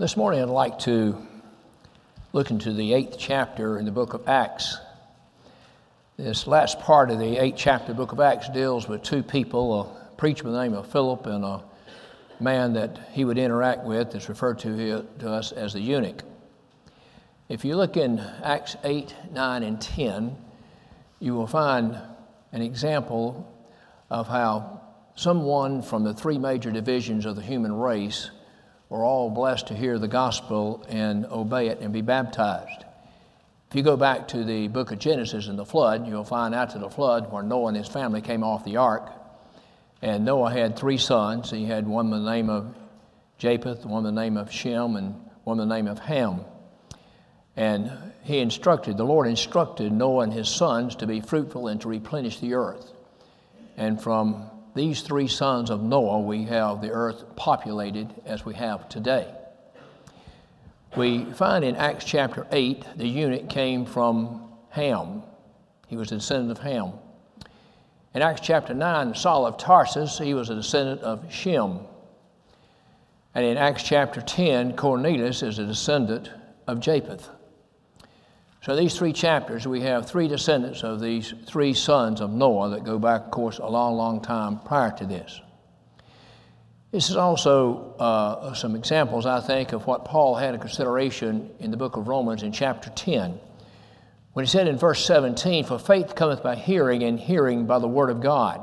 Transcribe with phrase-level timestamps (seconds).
[0.00, 1.14] This morning I'd like to
[2.32, 4.78] look into the eighth chapter in the book of Acts.
[6.16, 10.14] This last part of the eighth chapter book of Acts deals with two people, a
[10.16, 11.62] preacher by the name of Philip and a
[12.40, 16.22] man that he would interact with that's referred to, here, to us as the eunuch.
[17.50, 20.34] If you look in Acts 8, 9, and 10,
[21.18, 22.00] you will find
[22.52, 23.46] an example
[24.08, 24.80] of how
[25.14, 28.30] someone from the three major divisions of the human race
[28.90, 32.84] were all blessed to hear the gospel and obey it and be baptized.
[33.70, 36.78] If you go back to the book of Genesis and the flood, you'll find after
[36.78, 39.08] the flood where Noah and his family came off the ark.
[40.02, 41.50] And Noah had three sons.
[41.50, 42.74] He had one by the name of
[43.38, 46.40] Japheth, one by the name of Shem, and one by the name of Ham.
[47.54, 51.88] And he instructed, the Lord instructed Noah and his sons to be fruitful and to
[51.88, 52.90] replenish the earth.
[53.76, 58.88] And from these three sons of Noah, we have the earth populated as we have
[58.88, 59.34] today.
[60.96, 65.22] We find in Acts chapter 8, the eunuch came from Ham.
[65.86, 66.92] He was a descendant of Ham.
[68.14, 71.80] In Acts chapter 9, Saul of Tarsus, he was a descendant of Shem.
[73.34, 76.30] And in Acts chapter 10, Cornelius is a descendant
[76.66, 77.28] of Japheth.
[78.62, 82.84] So, these three chapters, we have three descendants of these three sons of Noah that
[82.84, 85.40] go back, of course, a long, long time prior to this.
[86.92, 91.70] This is also uh, some examples, I think, of what Paul had in consideration in
[91.70, 93.40] the book of Romans in chapter 10.
[94.34, 97.88] When he said in verse 17, For faith cometh by hearing, and hearing by the
[97.88, 98.60] word of God.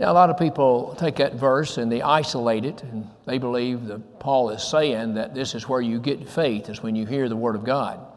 [0.00, 3.86] Now, a lot of people take that verse and they isolate it, and they believe
[3.86, 7.28] that Paul is saying that this is where you get faith, is when you hear
[7.28, 8.07] the word of God.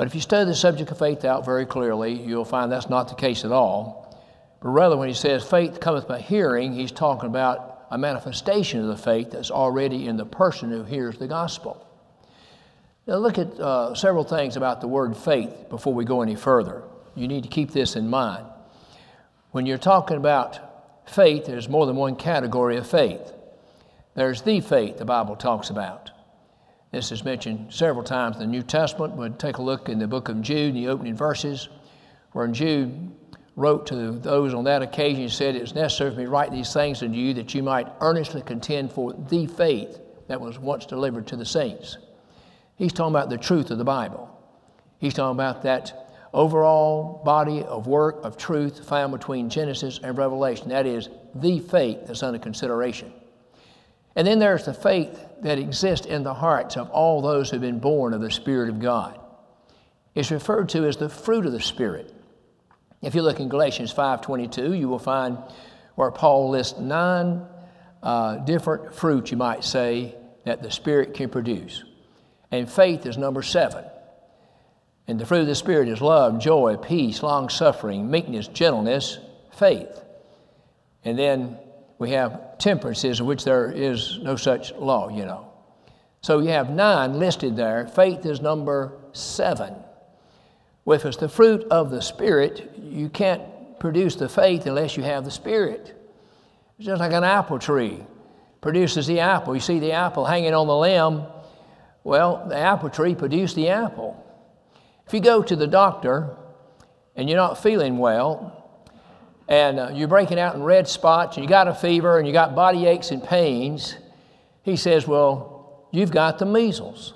[0.00, 3.08] But if you study the subject of faith out very clearly, you'll find that's not
[3.08, 4.18] the case at all.
[4.62, 8.86] But rather, when he says faith cometh by hearing, he's talking about a manifestation of
[8.86, 11.86] the faith that's already in the person who hears the gospel.
[13.06, 16.82] Now, look at uh, several things about the word faith before we go any further.
[17.14, 18.46] You need to keep this in mind.
[19.50, 23.34] When you're talking about faith, there's more than one category of faith.
[24.14, 26.10] There's the faith the Bible talks about.
[26.92, 29.14] This is mentioned several times in the New Testament.
[29.14, 31.68] We'll take a look in the book of Jude, in the opening verses,
[32.32, 33.12] where Jude
[33.54, 36.72] wrote to those on that occasion, he said, It's necessary for me to write these
[36.72, 41.26] things unto you that you might earnestly contend for the faith that was once delivered
[41.28, 41.98] to the saints.
[42.76, 44.28] He's talking about the truth of the Bible.
[44.98, 50.68] He's talking about that overall body of work of truth found between Genesis and Revelation.
[50.68, 53.12] That is the faith that's under consideration.
[54.16, 57.78] And then there's the faith that exists in the hearts of all those who've been
[57.78, 59.18] born of the Spirit of God.
[60.14, 62.14] It's referred to as the fruit of the Spirit.
[63.02, 65.38] If you look in Galatians 5.22, you will find
[65.94, 67.46] where Paul lists nine
[68.02, 70.14] uh, different fruits, you might say,
[70.44, 71.84] that the Spirit can produce.
[72.50, 73.84] And faith is number seven.
[75.06, 79.18] And the fruit of the Spirit is love, joy, peace, long suffering, meekness, gentleness,
[79.52, 80.02] faith.
[81.04, 81.58] And then
[82.00, 85.52] we have temperances in which there is no such law, you know.
[86.22, 87.86] So you have nine listed there.
[87.86, 89.74] Faith is number seven.
[90.86, 93.42] If it's the fruit of the Spirit, you can't
[93.78, 95.94] produce the faith unless you have the Spirit.
[96.78, 98.04] It's just like an apple tree
[98.60, 99.54] produces the apple.
[99.54, 101.24] You see the apple hanging on the limb.
[102.02, 104.16] Well, the apple tree produced the apple.
[105.06, 106.36] If you go to the doctor
[107.14, 108.59] and you're not feeling well,
[109.50, 112.32] and uh, you're breaking out in red spots, and you got a fever, and you
[112.32, 113.96] got body aches and pains,
[114.62, 117.14] he says, Well, you've got the measles.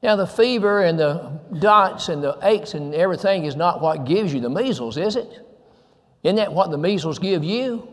[0.00, 4.32] Now, the fever and the dots and the aches and everything is not what gives
[4.32, 5.40] you the measles, is it?
[6.22, 7.88] Isn't that what the measles give you?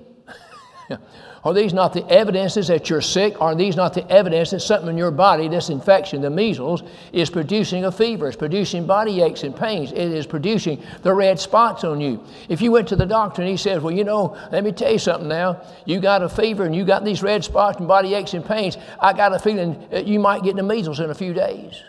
[1.44, 3.42] Are these not the evidences that you're sick?
[3.42, 7.32] Are these not the evidence that something in your body, this infection, the measles, is
[7.32, 8.28] producing a fever?
[8.28, 9.92] It's producing body aches and pains.
[9.92, 12.24] It is producing the red spots on you.
[12.48, 14.92] If you went to the doctor and he says, Well, you know, let me tell
[14.92, 15.62] you something now.
[15.86, 18.78] You got a fever and you got these red spots and body aches and pains.
[19.00, 21.82] I got a feeling that you might get the measles in a few days.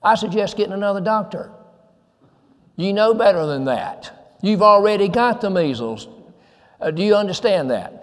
[0.00, 1.50] I suggest getting another doctor.
[2.76, 4.36] You know better than that.
[4.42, 6.06] You've already got the measles.
[6.80, 7.95] Uh, do you understand that?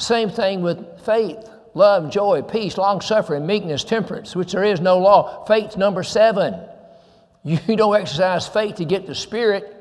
[0.00, 4.98] Same thing with faith love, joy, peace, long suffering, meekness, temperance, which there is no
[4.98, 5.44] law.
[5.44, 6.58] Faith, number seven.
[7.44, 9.76] You don't exercise faith to get the Spirit,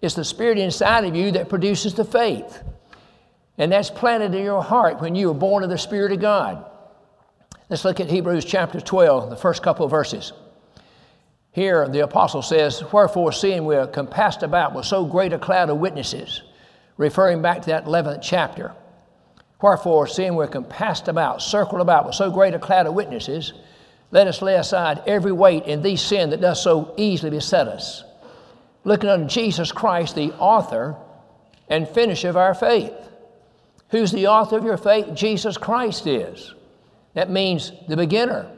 [0.00, 2.62] it's the Spirit inside of you that produces the faith.
[3.56, 6.64] And that's planted in your heart when you were born of the Spirit of God.
[7.70, 10.32] Let's look at Hebrews chapter 12, the first couple of verses.
[11.52, 15.70] Here, the apostle says, Wherefore, seeing we are compassed about with so great a cloud
[15.70, 16.42] of witnesses,
[16.96, 18.74] referring back to that 11th chapter
[19.64, 23.54] Wherefore, seeing we're compassed about, circled about with so great a cloud of witnesses,
[24.10, 28.04] let us lay aside every weight and the sin that does so easily beset us,
[28.84, 30.96] looking unto Jesus Christ, the author
[31.70, 32.92] and finisher of our faith.
[33.88, 35.14] Who's the author of your faith?
[35.14, 36.52] Jesus Christ is.
[37.14, 38.50] That means the beginner.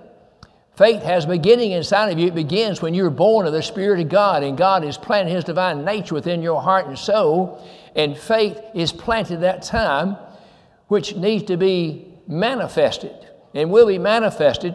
[0.77, 2.27] Faith has beginning inside of you.
[2.27, 5.45] It begins when you're born of the Spirit of God, and God is planting His
[5.45, 7.65] divine nature within your heart and soul.
[7.95, 10.17] And faith is planted that time,
[10.89, 13.15] which needs to be manifested
[13.55, 14.75] and will be manifested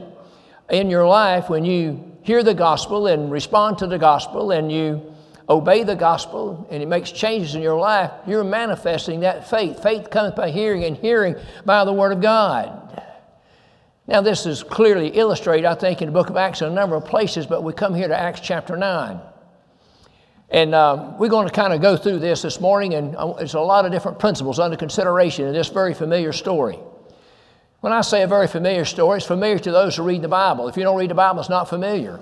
[0.69, 5.13] in your life when you hear the gospel and respond to the gospel and you
[5.49, 9.81] obey the gospel and it makes changes in your life, you're manifesting that faith.
[9.83, 11.35] Faith comes by hearing, and hearing
[11.65, 12.77] by the Word of God.
[14.07, 16.95] Now, this is clearly illustrated, I think, in the book of Acts in a number
[16.95, 19.19] of places, but we come here to Acts chapter 9.
[20.51, 23.53] And uh, we're going to kind of go through this this morning, and uh, there's
[23.53, 26.77] a lot of different principles under consideration in this very familiar story.
[27.79, 30.67] When I say a very familiar story, it's familiar to those who read the Bible.
[30.67, 32.19] If you don't read the Bible, it's not familiar.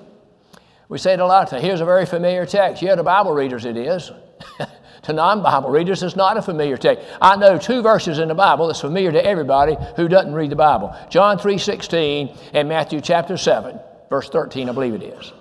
[0.90, 1.50] We say it a lot.
[1.50, 2.82] Here's a very familiar text.
[2.84, 4.12] Yeah, to Bible readers it is.
[5.04, 7.06] to non Bible readers, it's not a familiar text.
[7.20, 10.56] I know two verses in the Bible that's familiar to everybody who doesn't read the
[10.56, 13.80] Bible John 3 16 and Matthew chapter 7,
[14.10, 15.34] verse 13, I believe it is.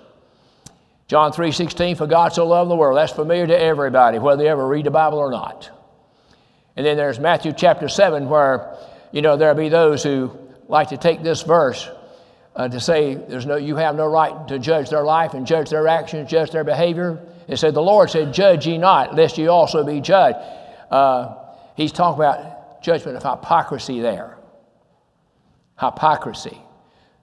[1.09, 2.95] John 3.16, for God so loved the world.
[2.95, 5.71] That's familiar to everybody, whether they ever read the Bible or not.
[6.75, 8.77] And then there's Matthew chapter 7, where
[9.11, 10.31] you know, there'll be those who
[10.67, 11.89] like to take this verse
[12.55, 15.71] uh, to say there's no, you have no right to judge their life and judge
[15.71, 17.19] their actions, judge their behavior.
[17.47, 20.37] It said, The Lord said, Judge ye not, lest ye also be judged.
[20.91, 21.35] Uh,
[21.75, 24.37] he's talking about judgment of hypocrisy there.
[25.79, 26.61] Hypocrisy.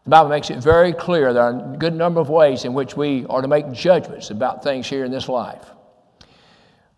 [0.06, 2.97] The Bible makes it very clear there are a good number of ways in which
[2.97, 5.67] we are to make judgments about things here in this life.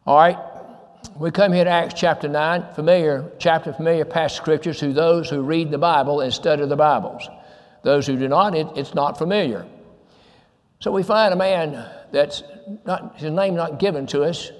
[0.05, 0.37] All right,
[1.16, 5.40] we come here to Acts chapter 9, familiar chapter, familiar past scriptures to those who
[5.40, 7.26] read the Bible and study the Bibles.
[7.82, 9.66] Those who do not, it, it's not familiar.
[10.78, 12.43] So we find a man that's
[12.84, 14.52] not, his name not given to us.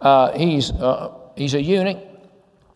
[0.00, 1.98] Uh, he's, uh, he's a eunuch.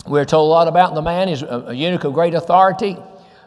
[0.07, 1.29] We're told a lot about the man.
[1.29, 2.99] He's a, a eunuch of great authority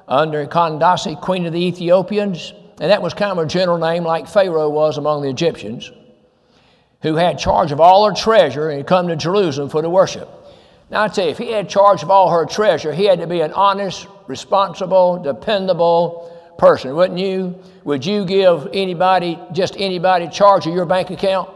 [0.10, 2.54] under Candace, queen of the Ethiopians.
[2.82, 5.92] And that was kind of a general name like Pharaoh was among the Egyptians
[7.02, 10.28] who had charge of all her treasure and come to Jerusalem for the worship.
[10.90, 13.28] Now, I tell you, if he had charge of all her treasure, he had to
[13.28, 17.56] be an honest, responsible, dependable person, wouldn't you?
[17.84, 21.50] Would you give anybody, just anybody, charge of your bank account?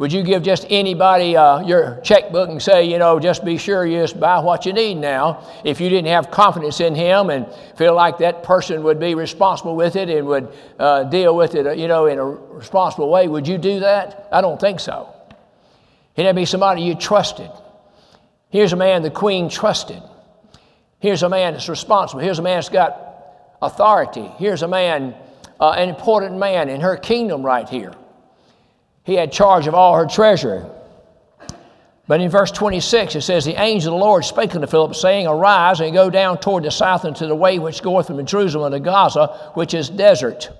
[0.00, 3.84] Would you give just anybody uh, your checkbook and say, you know, just be sure
[3.84, 5.46] you just buy what you need now?
[5.62, 9.76] If you didn't have confidence in him and feel like that person would be responsible
[9.76, 10.48] with it and would
[10.78, 14.26] uh, deal with it, you know, in a responsible way, would you do that?
[14.32, 15.14] I don't think so.
[16.16, 17.50] It had to be somebody you trusted.
[18.48, 20.02] Here's a man the queen trusted.
[21.00, 22.22] Here's a man that's responsible.
[22.22, 24.32] Here's a man that's got authority.
[24.38, 25.14] Here's a man,
[25.60, 27.92] uh, an important man in her kingdom right here.
[29.10, 30.70] He had charge of all her treasure.
[32.06, 35.26] But in verse 26, it says, The angel of the Lord spake unto Philip, saying,
[35.26, 38.84] Arise and go down toward the south into the way which goeth from Jerusalem unto
[38.84, 40.50] Gaza, which is desert.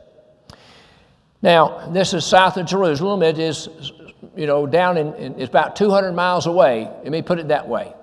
[1.43, 3.23] Now, this is south of Jerusalem.
[3.23, 3.69] It is,
[4.35, 6.91] you know, down in, in it's about 200 miles away.
[7.05, 7.95] Let me put it that way.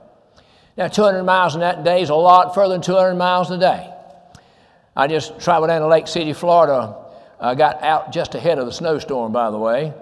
[0.78, 3.94] Now, 200 miles in that day is a lot further than 200 miles a day.
[4.96, 6.96] I just traveled down to Lake City, Florida.
[7.38, 9.94] I got out just ahead of the snowstorm, by the way.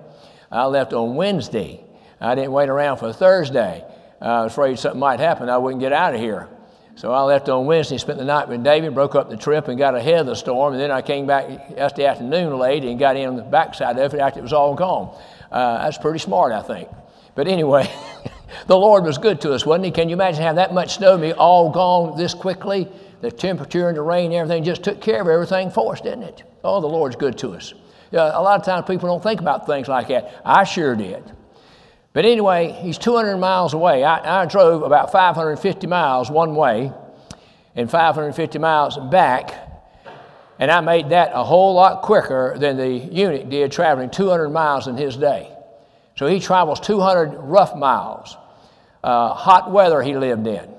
[0.51, 1.83] I left on Wednesday.
[2.19, 3.83] I didn't wait around for Thursday.
[4.21, 5.49] I was afraid something might happen.
[5.49, 6.47] I wouldn't get out of here.
[6.97, 9.77] So I left on Wednesday, spent the night with David, broke up the trip, and
[9.77, 10.73] got ahead of the storm.
[10.73, 14.13] And then I came back yesterday afternoon late and got in on the backside of
[14.13, 15.13] it after it was all gone.
[15.51, 16.87] Uh, that's pretty smart, I think.
[17.35, 17.93] But anyway,
[18.67, 19.91] the Lord was good to us, wasn't He?
[19.91, 22.87] Can you imagine having that much snow be all gone this quickly?
[23.19, 26.23] The temperature and the rain and everything just took care of everything for us, didn't
[26.23, 26.43] it?
[26.63, 27.73] Oh, the Lord's good to us.
[28.15, 30.41] A lot of times people don't think about things like that.
[30.45, 31.23] I sure did.
[32.13, 34.03] But anyway, he's 200 miles away.
[34.03, 36.93] I, I drove about 550 miles one way
[37.75, 39.53] and 550 miles back.
[40.57, 44.87] And I made that a whole lot quicker than the eunuch did traveling 200 miles
[44.87, 45.51] in his day.
[46.15, 48.37] So he travels 200 rough miles.
[49.03, 50.73] Uh, hot weather he lived in.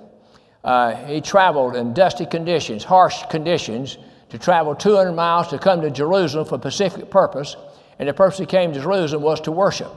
[0.64, 3.98] Uh, he traveled in dusty conditions, harsh conditions,
[4.30, 7.56] to travel 200 miles to come to Jerusalem for a specific purpose,
[7.98, 9.92] and the purpose he came to Jerusalem was to worship.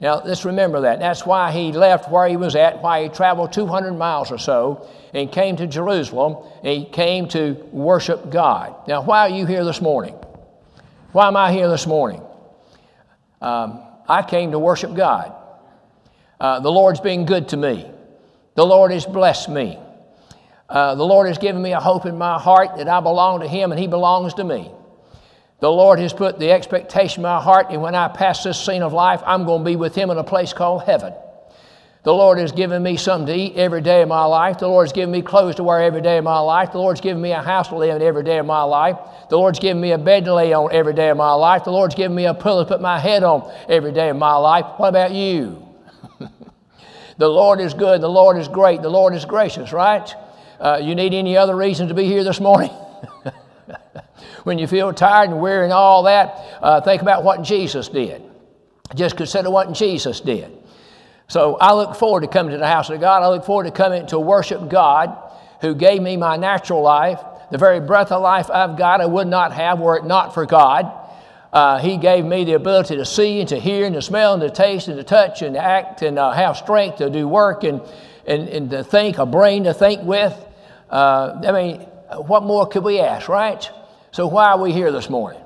[0.00, 0.98] Now, let's remember that.
[0.98, 4.88] That's why he left where he was at, why he traveled 200 miles or so
[5.12, 6.36] and came to Jerusalem.
[6.62, 8.74] He came to worship God.
[8.88, 10.14] Now, why are you here this morning?
[11.12, 12.22] Why am I here this morning?
[13.42, 15.34] Um, I came to worship God.
[16.40, 17.90] Uh, the Lord's been good to me.
[18.54, 19.78] The Lord has blessed me.
[20.70, 23.48] Uh, the Lord has given me a hope in my heart that I belong to
[23.48, 24.70] Him and He belongs to me.
[25.58, 28.82] The Lord has put the expectation in my heart, and when I pass this scene
[28.82, 31.12] of life, I'm going to be with Him in a place called heaven.
[32.02, 34.58] The Lord has given me something to eat every day of my life.
[34.58, 36.72] The Lord's given me clothes to wear every day of my life.
[36.72, 38.96] The Lord's given me a house to live in every day of my life.
[39.28, 41.64] The Lord's given me a bed to lay on every day of my life.
[41.64, 44.34] The Lord's given me a pillow to put my head on every day of my
[44.36, 44.64] life.
[44.78, 45.68] What about you?
[47.18, 48.00] the Lord is good.
[48.00, 48.80] The Lord is great.
[48.80, 50.10] The Lord is gracious, right?
[50.60, 52.70] Uh, you need any other reason to be here this morning?
[54.44, 58.22] when you feel tired and weary and all that, uh, think about what Jesus did.
[58.94, 60.56] Just consider what Jesus did.
[61.28, 63.22] So I look forward to coming to the house of God.
[63.22, 65.16] I look forward to coming to worship God
[65.60, 67.20] who gave me my natural life.
[67.50, 70.44] The very breath of life I've got, I would not have were it not for
[70.44, 70.92] God.
[71.52, 74.42] Uh, he gave me the ability to see and to hear and to smell and
[74.42, 77.64] to taste and to touch and to act and uh, have strength to do work
[77.64, 77.80] and,
[78.26, 80.46] and, and to think, a brain to think with.
[80.90, 81.80] Uh, I mean,
[82.26, 83.68] what more could we ask, right?
[84.12, 85.40] So, why are we here this morning?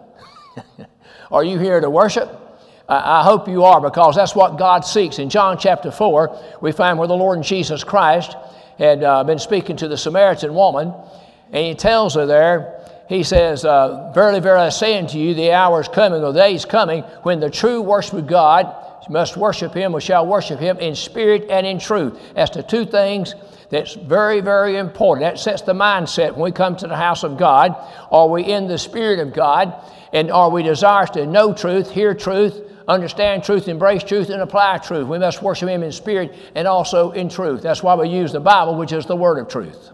[1.30, 2.40] are you here to worship?
[2.86, 5.18] I hope you are because that's what God seeks.
[5.18, 8.36] In John chapter 4, we find where the Lord Jesus Christ
[8.78, 10.92] had uh, been speaking to the Samaritan woman,
[11.50, 15.52] and he tells her there, he says, uh, Verily, verily, I say unto you, the
[15.52, 18.74] hour is coming, or the day is coming, when the true worship of God
[19.08, 22.20] must worship him, or shall worship him in spirit and in truth.
[22.36, 23.34] As to two things
[23.70, 25.24] that's very, very important.
[25.24, 27.74] That sets the mindset when we come to the house of God.
[28.10, 29.74] Are we in the spirit of God?
[30.12, 34.78] And are we desirous to know truth, hear truth, understand truth, embrace truth, and apply
[34.78, 35.08] truth.
[35.08, 37.62] We must worship Him in spirit and also in truth.
[37.62, 39.90] That's why we use the Bible, which is the Word of truth.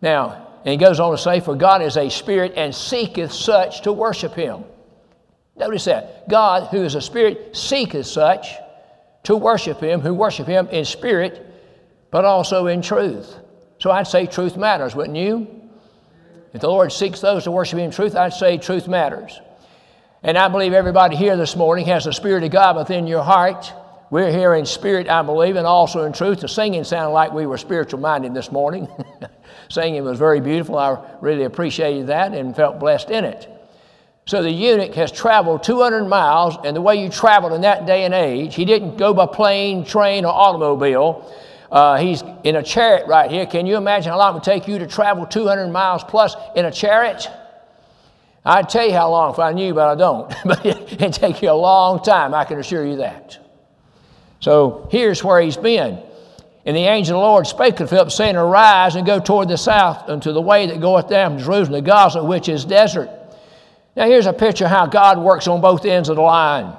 [0.00, 3.82] Now, and he goes on to say, For God is a spirit and seeketh such
[3.82, 4.64] to worship Him.
[5.56, 6.28] Notice that.
[6.28, 8.48] God, who is a spirit, seeketh such
[9.24, 11.51] to worship Him, who worship Him in spirit,
[12.12, 13.34] but also in truth.
[13.80, 15.48] So I'd say truth matters, wouldn't you?
[16.52, 19.40] If the Lord seeks those to worship Him in truth, I'd say truth matters.
[20.22, 23.72] And I believe everybody here this morning has the Spirit of God within your heart.
[24.10, 26.40] We're here in spirit, I believe, and also in truth.
[26.40, 28.86] The singing sounded like we were spiritual minded this morning.
[29.70, 30.76] singing was very beautiful.
[30.76, 33.48] I really appreciated that and felt blessed in it.
[34.26, 38.04] So the eunuch has traveled 200 miles, and the way you traveled in that day
[38.04, 41.34] and age, he didn't go by plane, train, or automobile.
[41.72, 43.46] Uh, he's in a chariot right here.
[43.46, 46.66] Can you imagine how long it would take you to travel 200 miles plus in
[46.66, 47.26] a chariot?
[48.44, 50.34] I'd tell you how long if I knew, but I don't.
[50.44, 53.38] but it'd take you a long time, I can assure you that.
[54.40, 55.98] So here's where he's been.
[56.66, 59.56] And the angel of the Lord spake to Philip, saying, Arise and go toward the
[59.56, 63.08] south unto the way that goeth down to Jerusalem to Gaza, which is desert.
[63.96, 66.76] Now here's a picture of how God works on both ends of the line.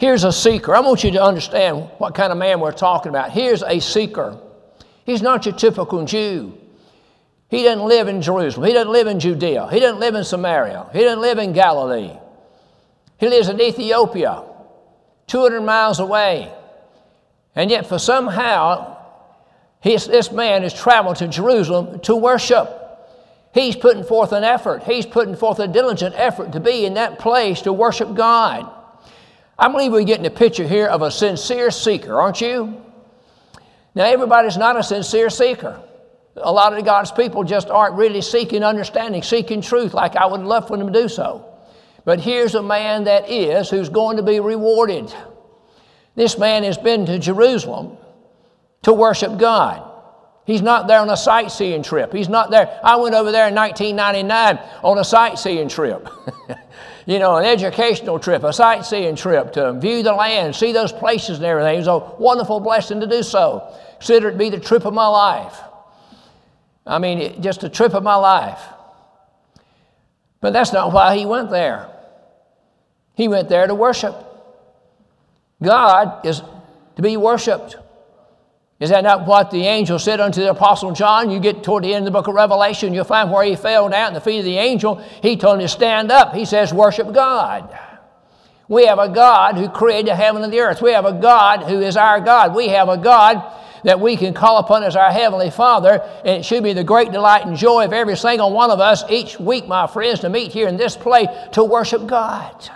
[0.00, 0.74] Here's a seeker.
[0.74, 3.32] I want you to understand what kind of man we're talking about.
[3.32, 4.40] Here's a seeker.
[5.04, 6.56] He's not your typical Jew.
[7.50, 8.66] He doesn't live in Jerusalem.
[8.66, 9.68] He doesn't live in Judea.
[9.70, 10.86] He doesn't live in Samaria.
[10.94, 12.12] He doesn't live in Galilee.
[13.18, 14.42] He lives in Ethiopia,
[15.26, 16.50] 200 miles away.
[17.54, 18.96] And yet, for somehow,
[19.82, 22.74] this man has traveled to Jerusalem to worship.
[23.52, 24.84] He's putting forth an effort.
[24.84, 28.76] He's putting forth a diligent effort to be in that place to worship God.
[29.60, 32.82] I believe we're getting a picture here of a sincere seeker, aren't you?
[33.94, 35.78] Now, everybody's not a sincere seeker.
[36.36, 40.40] A lot of God's people just aren't really seeking understanding, seeking truth like I would
[40.40, 41.44] love for them to do so.
[42.06, 45.14] But here's a man that is who's going to be rewarded.
[46.14, 47.98] This man has been to Jerusalem
[48.84, 49.89] to worship God.
[50.50, 52.12] He's not there on a sightseeing trip.
[52.12, 52.80] He's not there.
[52.82, 56.08] I went over there in 1999 on a sightseeing trip.
[57.06, 61.36] you know, an educational trip, a sightseeing trip to view the land, see those places
[61.36, 61.76] and everything.
[61.76, 63.72] It was a wonderful blessing to do so.
[63.98, 65.56] Consider it to be the trip of my life.
[66.84, 68.60] I mean, just a trip of my life.
[70.40, 71.88] But that's not why he went there.
[73.14, 74.16] He went there to worship.
[75.62, 76.42] God is
[76.96, 77.76] to be worshiped.
[78.80, 81.30] Is that not what the angel said unto the Apostle John?
[81.30, 83.90] You get toward the end of the book of Revelation, you'll find where he fell
[83.90, 84.96] down at the feet of the angel.
[85.22, 86.34] He told him to stand up.
[86.34, 87.78] He says, Worship God.
[88.68, 90.80] We have a God who created the heaven and the earth.
[90.80, 92.54] We have a God who is our God.
[92.54, 93.42] We have a God
[93.84, 96.00] that we can call upon as our Heavenly Father.
[96.24, 99.04] And it should be the great delight and joy of every single one of us
[99.10, 102.70] each week, my friends, to meet here in this place to worship God.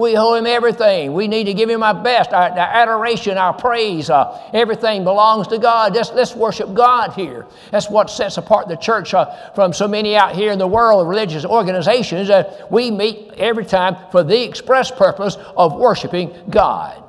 [0.00, 1.12] We owe Him everything.
[1.12, 4.08] We need to give Him our best, our, our adoration, our praise.
[4.08, 5.94] Uh, everything belongs to God.
[5.94, 7.44] Let's, let's worship God here.
[7.70, 11.02] That's what sets apart the church uh, from so many out here in the world
[11.02, 12.30] of religious organizations.
[12.30, 17.04] Uh, we meet every time for the express purpose of worshiping God.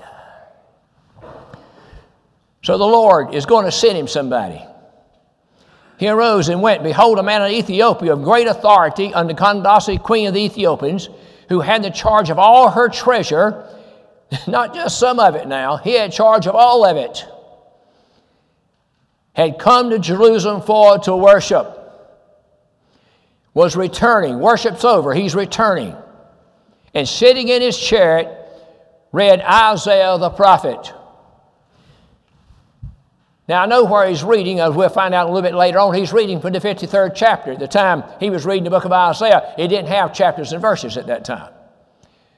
[2.61, 4.61] So the Lord is going to send him somebody.
[5.97, 6.83] he arose and went.
[6.83, 11.07] Behold, a man of Ethiopia of great authority under Candace, queen of the Ethiopians,
[11.51, 13.67] who had the charge of all her treasure,
[14.47, 17.25] not just some of it now, he had charge of all of it,
[19.33, 21.77] had come to Jerusalem for to worship,
[23.53, 24.39] was returning.
[24.39, 25.93] Worship's over, he's returning.
[26.93, 28.29] And sitting in his chariot,
[29.11, 30.93] read Isaiah the prophet.
[33.47, 35.93] Now, I know where he's reading, as we'll find out a little bit later on.
[35.93, 37.51] He's reading from the 53rd chapter.
[37.51, 40.61] At the time he was reading the book of Isaiah, it didn't have chapters and
[40.61, 41.51] verses at that time.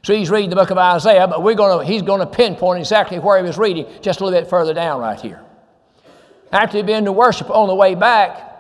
[0.04, 3.20] So he's reading the book of Isaiah, but we're gonna, he's going to pinpoint exactly
[3.20, 5.42] where he was reading just a little bit further down right here.
[6.52, 8.52] After he'd been to worship on the way back,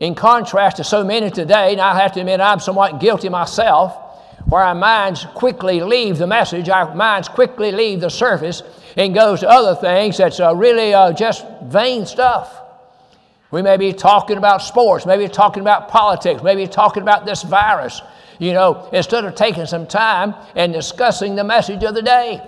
[0.00, 3.96] in contrast to so many today, and I have to admit I'm somewhat guilty myself,
[4.48, 8.62] where our minds quickly leave the message, our minds quickly leave the surface,
[8.96, 12.62] and goes to other things that's uh, really uh, just vain stuff.
[13.50, 18.00] We may be talking about sports, maybe talking about politics, maybe talking about this virus,
[18.38, 22.42] you know, instead of taking some time and discussing the message of the day.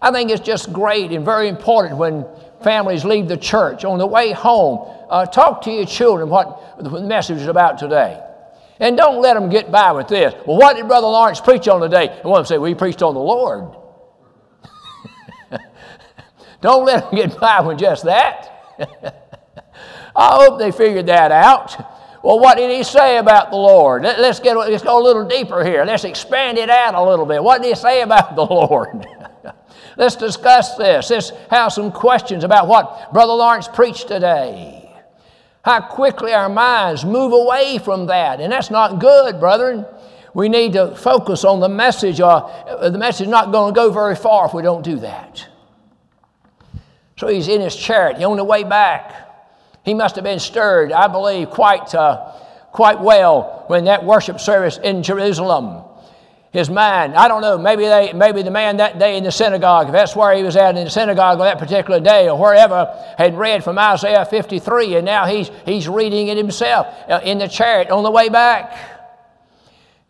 [0.00, 2.26] I think it's just great and very important when
[2.62, 4.88] families leave the church on the way home.
[5.08, 8.20] Uh, talk to your children what the message is about today.
[8.84, 10.34] And don't let them get by with this.
[10.46, 12.08] Well, what did Brother Lawrence preach on today?
[12.08, 13.74] And one of them Well, he preached on the Lord.
[16.60, 18.50] don't let them get by with just that.
[20.14, 21.74] I hope they figured that out.
[22.22, 24.02] Well, what did he say about the Lord?
[24.02, 25.86] Let, us get let's go a little deeper here.
[25.86, 27.42] Let's expand it out a little bit.
[27.42, 29.06] What did he say about the Lord?
[29.96, 31.08] let's discuss this.
[31.08, 34.83] Let's have some questions about what Brother Lawrence preached today
[35.64, 38.40] how quickly our minds move away from that.
[38.40, 39.86] And that's not good, brethren.
[40.34, 43.76] We need to focus on the message, or uh, the message is not going to
[43.76, 45.48] go very far if we don't do that.
[47.16, 49.12] So he's in his chariot, on the way back.
[49.84, 52.32] He must have been stirred, I believe, quite, uh,
[52.72, 55.84] quite well when that worship service in Jerusalem
[56.54, 57.16] his mind.
[57.16, 60.14] I don't know, maybe, they, maybe the man that day in the synagogue, if that's
[60.14, 63.64] where he was at in the synagogue on that particular day or wherever, had read
[63.64, 68.04] from Isaiah 53, and now he's, he's reading it himself uh, in the chariot on
[68.04, 68.92] the way back.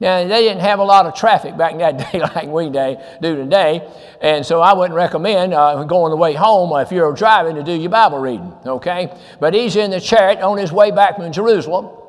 [0.00, 3.37] Now, they didn't have a lot of traffic back in that day like we do
[3.37, 7.62] today, and so I wouldn't recommend uh, going the way home if you're driving to
[7.62, 9.18] do your Bible reading, okay?
[9.40, 12.03] But he's in the chariot on his way back from Jerusalem.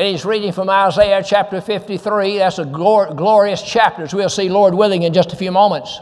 [0.00, 2.38] And he's reading from Isaiah chapter 53.
[2.38, 6.00] That's a glorious chapter, as we'll see, Lord willing, in just a few moments.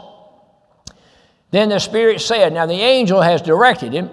[1.51, 4.09] Then the Spirit said, Now the angel has directed him.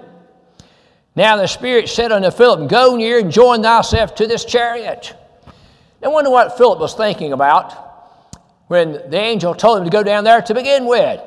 [1.14, 5.14] Now the Spirit said unto Philip, Go near and join thyself to this chariot.
[6.02, 7.72] I wonder what Philip was thinking about
[8.66, 11.20] when the angel told him to go down there to begin with.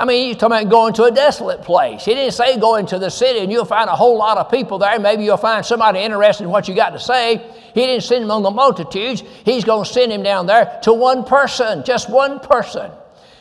[0.00, 2.04] I mean, he's talking about going to a desolate place.
[2.04, 4.78] He didn't say go into the city and you'll find a whole lot of people
[4.78, 4.96] there.
[5.00, 7.44] Maybe you'll find somebody interested in what you got to say.
[7.74, 9.24] He didn't send him on the multitudes.
[9.44, 12.92] He's going to send him down there to one person, just one person.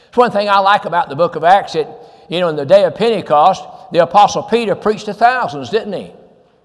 [0.07, 1.75] It's one thing I like about the book of Acts.
[1.75, 1.87] It,
[2.27, 6.11] you know, in the day of Pentecost, the Apostle Peter preached to thousands, didn't he?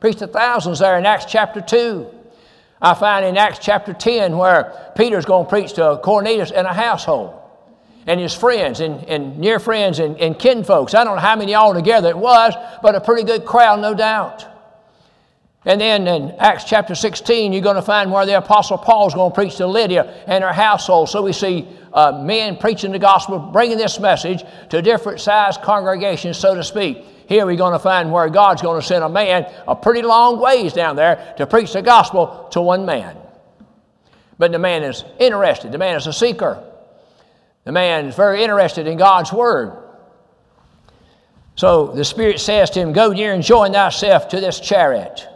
[0.01, 2.07] Preached to thousands there in Acts chapter 2.
[2.81, 6.73] I find in Acts chapter 10 where Peter's going to preach to Cornelius in a
[6.73, 7.42] household
[8.07, 10.95] and his friends and, and near friends and, and kin folks.
[10.95, 14.47] I don't know how many altogether it was, but a pretty good crowd, no doubt.
[15.65, 19.15] And then in Acts chapter 16, you're going to find where the Apostle Paul is
[19.15, 21.09] going to preach to Lydia and her household.
[21.09, 26.37] So we see uh, men preaching the gospel, bringing this message to different sized congregations,
[26.37, 27.05] so to speak.
[27.29, 30.41] Here we're going to find where God's going to send a man a pretty long
[30.41, 33.17] ways down there to preach the gospel to one man.
[34.39, 36.72] But the man is interested, the man is a seeker.
[37.65, 39.79] The man is very interested in God's word.
[41.55, 45.29] So the Spirit says to him, Go near and join thyself to this chariot.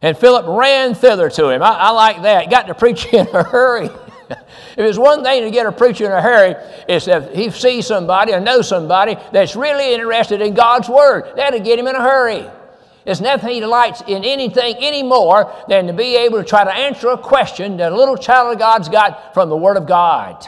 [0.00, 1.62] And Philip ran thither to him.
[1.62, 2.50] I, I like that.
[2.50, 3.90] Got to preach in a hurry.
[4.28, 4.38] if
[4.78, 6.54] it's one thing to get a preacher in a hurry,
[6.88, 11.32] it's if he sees somebody or knows somebody that's really interested in God's Word.
[11.36, 12.46] That'll get him in a hurry.
[13.04, 16.74] There's nothing he delights in anything any more than to be able to try to
[16.74, 20.44] answer a question that a little child of God's got from the Word of God.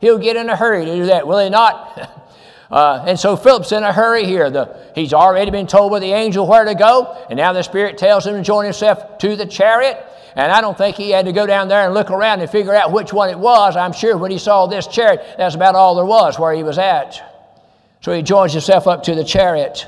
[0.00, 2.12] He'll get in a hurry to do that, will he not?
[2.68, 4.50] Uh, and so Philip's in a hurry here.
[4.50, 7.96] The, he's already been told by the angel where to go, and now the Spirit
[7.96, 10.04] tells him to join himself to the chariot.
[10.34, 12.74] And I don't think he had to go down there and look around and figure
[12.74, 13.76] out which one it was.
[13.76, 16.76] I'm sure when he saw this chariot, that's about all there was where he was
[16.76, 17.22] at.
[18.02, 19.86] So he joins himself up to the chariot.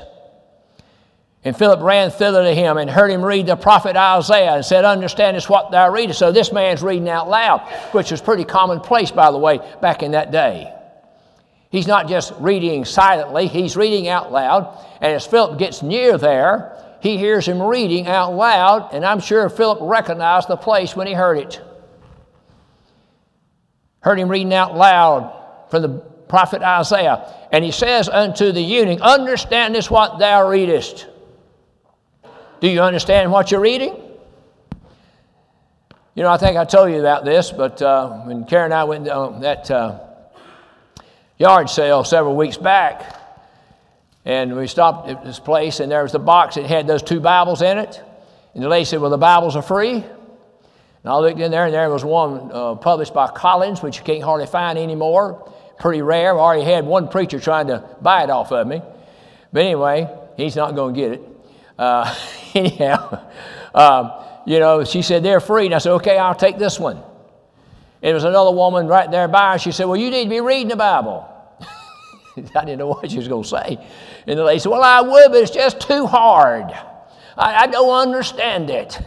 [1.49, 4.85] And Philip ran thither to him and heard him read the prophet Isaiah and said,
[4.85, 6.19] Understandest what thou readest.
[6.19, 10.11] So this man's reading out loud, which was pretty commonplace, by the way, back in
[10.11, 10.71] that day.
[11.71, 14.77] He's not just reading silently, he's reading out loud.
[15.01, 19.49] And as Philip gets near there, he hears him reading out loud, and I'm sure
[19.49, 21.59] Philip recognized the place when he heard it.
[24.01, 25.89] Heard him reading out loud from the
[26.27, 27.33] prophet Isaiah.
[27.51, 31.07] And he says unto the eunuch, Understand this what thou readest.
[32.61, 33.95] Do you understand what you're reading?
[36.13, 38.83] You know, I think I told you about this, but uh, when Karen and I
[38.83, 39.99] went to uh, that uh,
[41.37, 43.15] yard sale several weeks back,
[44.25, 47.21] and we stopped at this place, and there was the box that had those two
[47.21, 48.03] Bibles in it.
[48.53, 49.93] And the lady said, Well, the Bibles are free.
[49.93, 50.05] And
[51.05, 54.21] I looked in there, and there was one uh, published by Collins, which you can't
[54.21, 55.49] hardly find anymore.
[55.79, 56.37] Pretty rare.
[56.37, 58.81] I already had one preacher trying to buy it off of me.
[59.53, 61.21] But anyway, he's not going to get it.
[61.77, 62.13] Uh,
[62.55, 63.27] anyhow,
[63.73, 64.11] um,
[64.45, 65.65] you know, she said, They're free.
[65.65, 67.01] And I said, Okay, I'll take this one.
[68.01, 69.59] It was another woman right there by her.
[69.59, 71.27] She said, Well, you need to be reading the Bible.
[72.37, 73.87] I didn't know what she was going to say.
[74.25, 76.71] And the lady said, Well, I would, but it's just too hard.
[77.37, 78.99] I, I don't understand it.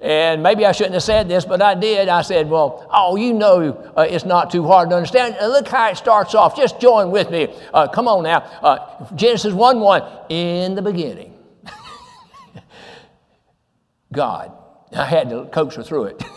[0.00, 2.08] And maybe I shouldn't have said this, but I did.
[2.08, 5.36] I said, Well, oh, you know uh, it's not too hard to understand.
[5.40, 6.56] Uh, look how it starts off.
[6.56, 7.54] Just join with me.
[7.72, 8.38] Uh, come on now.
[8.38, 10.02] Uh, Genesis 1 1.
[10.30, 11.31] In the beginning,
[14.12, 14.52] God.
[14.94, 16.22] I had to coax her through it.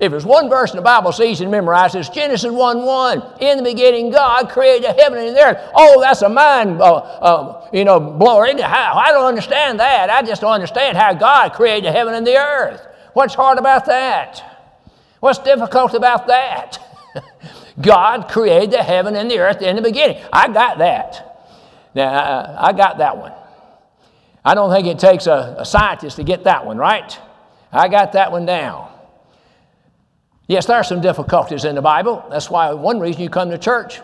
[0.00, 3.22] If there's one verse in the Bible so easy to memorize, it's Genesis 1 1.
[3.40, 5.70] In the beginning, God created the heaven and the earth.
[5.74, 8.46] Oh, that's a mind, uh, uh, you know, blower.
[8.46, 10.08] I don't understand that.
[10.08, 12.86] I just don't understand how God created the heaven and the earth.
[13.12, 14.44] What's hard about that?
[15.18, 16.78] What's difficult about that?
[17.80, 20.22] God created the heaven and the earth in the beginning.
[20.32, 21.24] I got that.
[21.96, 23.32] Now, I got that one.
[24.48, 27.18] I don't think it takes a, a scientist to get that one, right?
[27.70, 28.90] I got that one down.
[30.46, 32.24] Yes, there are some difficulties in the Bible.
[32.30, 34.00] That's why one reason you come to church.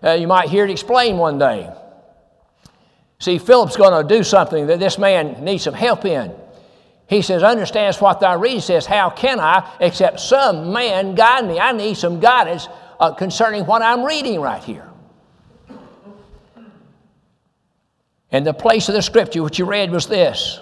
[0.00, 1.68] Uh, you might hear it explained one day.
[3.18, 6.32] See, Philip's going to do something that this man needs some help in.
[7.08, 8.62] He says, Understands what thou read.
[8.62, 11.58] Says, How can I, except some man guide me?
[11.58, 12.68] I need some guidance
[13.00, 14.91] uh, concerning what I'm reading right here.
[18.32, 20.58] And the place of the scripture which you read was this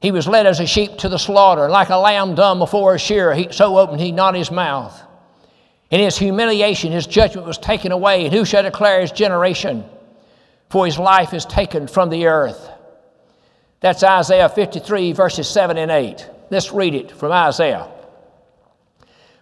[0.00, 2.98] he was led as a sheep to the slaughter, like a lamb dumb before a
[2.98, 5.02] shearer, he, so opened he not his mouth.
[5.90, 9.84] In his humiliation, his judgment was taken away, and who shall declare his generation?
[10.68, 12.70] For his life is taken from the earth.
[13.80, 16.28] That's Isaiah 53, verses 7 and 8.
[16.50, 17.88] Let's read it from Isaiah.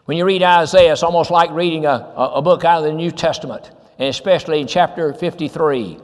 [0.04, 3.10] When you read Isaiah, it's almost like reading a, a book out of the New
[3.10, 5.98] Testament, and especially in chapter 53.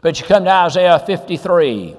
[0.00, 1.96] But you come to Isaiah 53.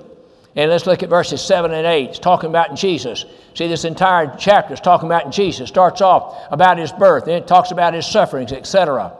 [0.55, 2.09] And let's look at verses 7 and 8.
[2.09, 3.25] It's talking about Jesus.
[3.53, 5.69] See, this entire chapter is talking about Jesus.
[5.69, 9.15] Starts off about his birth, then it talks about his sufferings, etc.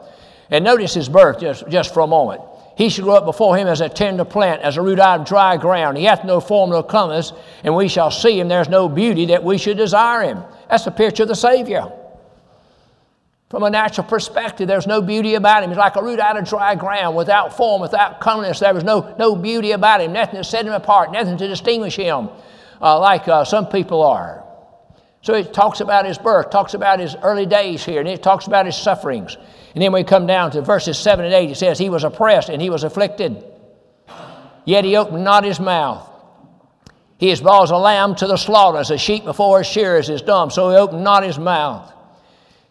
[0.50, 2.42] And notice his birth just, just for a moment.
[2.76, 5.26] He shall grow up before him as a tender plant, as a root out of
[5.26, 5.98] dry ground.
[5.98, 8.48] He hath no form nor comeliness, and we shall see him.
[8.48, 10.42] There's no beauty that we should desire him.
[10.68, 11.92] That's the picture of the Savior.
[13.50, 15.70] From a natural perspective, there's no beauty about him.
[15.70, 18.60] He's like a root out of dry ground, without form, without comeliness.
[18.60, 21.96] There was no, no beauty about him, nothing to set him apart, nothing to distinguish
[21.96, 22.28] him,
[22.80, 24.44] uh, like uh, some people are.
[25.22, 28.46] So it talks about his birth, talks about his early days here, and it talks
[28.46, 29.36] about his sufferings.
[29.74, 31.50] And then we come down to verses 7 and 8.
[31.50, 33.44] It says, He was oppressed and he was afflicted,
[34.64, 36.08] yet he opened not his mouth.
[37.18, 40.08] He is brought as a lamb to the slaughter, as a sheep before his shearers
[40.08, 41.92] is dumb, so he opened not his mouth.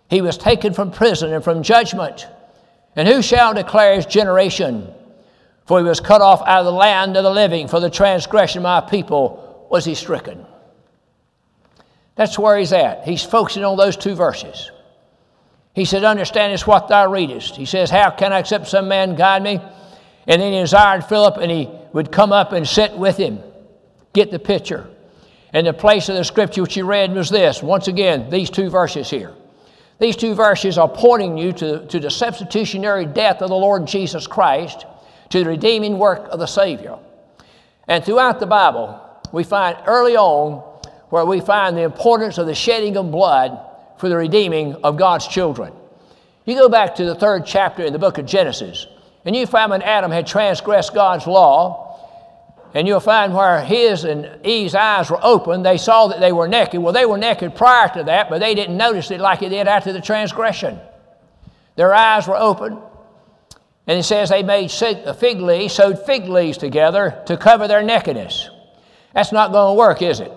[0.09, 2.27] He was taken from prison and from judgment.
[2.95, 4.91] And who shall declare his generation?
[5.65, 7.67] For he was cut off out of the land of the living.
[7.67, 10.45] For the transgression of my people was he stricken.
[12.15, 13.05] That's where he's at.
[13.05, 14.71] He's focusing on those two verses.
[15.73, 17.55] He said, Understand this what thou readest.
[17.55, 19.61] He says, How can I accept some man guide me?
[20.27, 23.39] And then he desired Philip, and he would come up and sit with him.
[24.13, 24.89] Get the picture.
[25.53, 27.63] And the place of the scripture which he read was this.
[27.63, 29.33] Once again, these two verses here.
[29.99, 34.27] These two verses are pointing you to, to the substitutionary death of the Lord Jesus
[34.27, 34.85] Christ,
[35.29, 36.97] to the redeeming work of the Savior.
[37.87, 38.99] And throughout the Bible,
[39.31, 40.59] we find early on
[41.09, 43.59] where we find the importance of the shedding of blood
[43.97, 45.73] for the redeeming of God's children.
[46.45, 48.87] You go back to the third chapter in the book of Genesis,
[49.25, 51.88] and you find when Adam had transgressed God's law,
[52.73, 56.47] and you'll find where his and Eve's eyes were open, they saw that they were
[56.47, 56.81] naked.
[56.81, 59.67] Well, they were naked prior to that, but they didn't notice it like they did
[59.67, 60.79] after the transgression.
[61.75, 62.77] Their eyes were open.
[63.87, 67.81] And it says they made uh, fig leaves, sewed fig leaves together to cover their
[67.81, 68.49] nakedness.
[69.15, 70.31] That's not going to work, is it?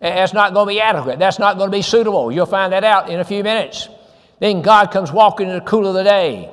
[0.00, 1.18] That's not going to be adequate.
[1.18, 2.30] That's not going to be suitable.
[2.30, 3.88] You'll find that out in a few minutes.
[4.38, 6.50] Then God comes walking in the cool of the day.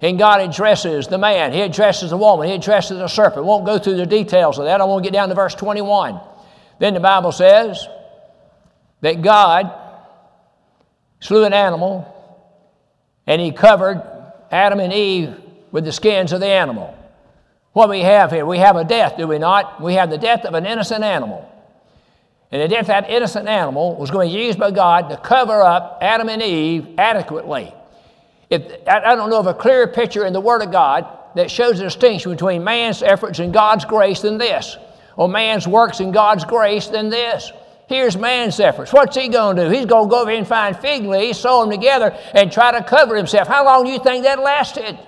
[0.00, 3.46] And God addresses the man, He addresses the woman, He addresses the serpent.
[3.46, 4.80] Won't go through the details of that.
[4.80, 6.20] I won't get down to verse 21.
[6.78, 7.86] Then the Bible says
[9.00, 9.72] that God
[11.20, 12.10] slew an animal
[13.26, 14.02] and He covered
[14.50, 15.34] Adam and Eve
[15.72, 16.96] with the skins of the animal.
[17.72, 19.82] What we have here, we have a death, do we not?
[19.82, 21.50] We have the death of an innocent animal.
[22.52, 25.16] And the death of that innocent animal was going to be used by God to
[25.16, 27.74] cover up Adam and Eve adequately.
[28.54, 31.78] If, I don't know of a clearer picture in the Word of God that shows
[31.78, 34.76] the distinction between man's efforts and God's grace than this,
[35.16, 37.50] or man's works and God's grace than this.
[37.88, 38.92] Here's man's efforts.
[38.92, 39.70] What's he going to do?
[39.70, 42.82] He's going to go over and find fig leaves, sew them together, and try to
[42.82, 43.46] cover himself.
[43.46, 44.98] How long do you think that lasted?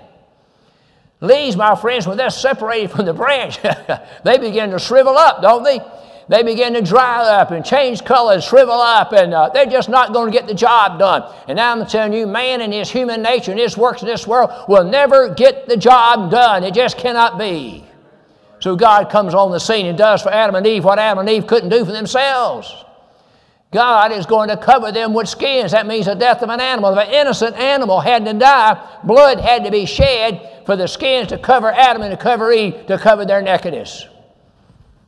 [1.20, 3.60] Leaves, my friends, when they're separated from the branch,
[4.24, 5.80] they begin to shrivel up, don't they?
[6.28, 10.12] They begin to dry up and change colors, shrivel up, and uh, they're just not
[10.12, 11.32] going to get the job done.
[11.46, 14.26] And now I'm telling you, man and his human nature and his works in this
[14.26, 16.64] world will never get the job done.
[16.64, 17.84] It just cannot be.
[18.58, 21.28] So God comes on the scene and does for Adam and Eve what Adam and
[21.28, 22.74] Eve couldn't do for themselves.
[23.70, 25.72] God is going to cover them with skins.
[25.72, 26.96] That means the death of an animal.
[26.96, 31.28] If an innocent animal had to die, blood had to be shed for the skins
[31.28, 34.06] to cover Adam and to cover Eve to cover their nakedness.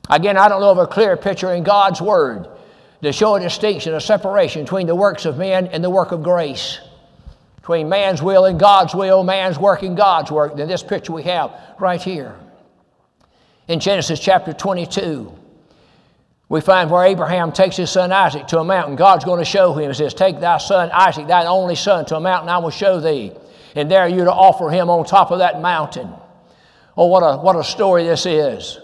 [0.09, 2.49] Again, I don't know of a clear picture in God's Word
[3.03, 6.23] to show a distinction, a separation between the works of men and the work of
[6.23, 6.79] grace.
[7.57, 10.57] Between man's will and God's will, man's work and God's work.
[10.57, 12.35] Than this picture we have right here.
[13.69, 15.37] In Genesis chapter 22,
[16.49, 18.97] we find where Abraham takes his son Isaac to a mountain.
[18.97, 19.91] God's going to show him.
[19.91, 23.01] He says, Take thy son Isaac, thy only son, to a mountain I will show
[23.01, 23.33] thee
[23.75, 26.13] and there you're to offer him on top of that mountain.
[26.97, 28.81] Oh, what a, what a story this is.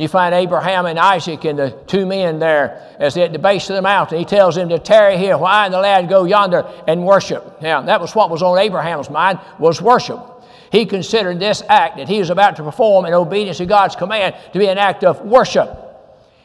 [0.00, 3.76] You find Abraham and Isaac and the two men there as at the base of
[3.76, 4.18] the mountain.
[4.18, 7.60] He tells them to tarry here Why and the lad go yonder and worship.
[7.60, 10.18] Now, that was what was on Abraham's mind, was worship.
[10.72, 14.36] He considered this act that he was about to perform in obedience to God's command
[14.54, 15.89] to be an act of worship.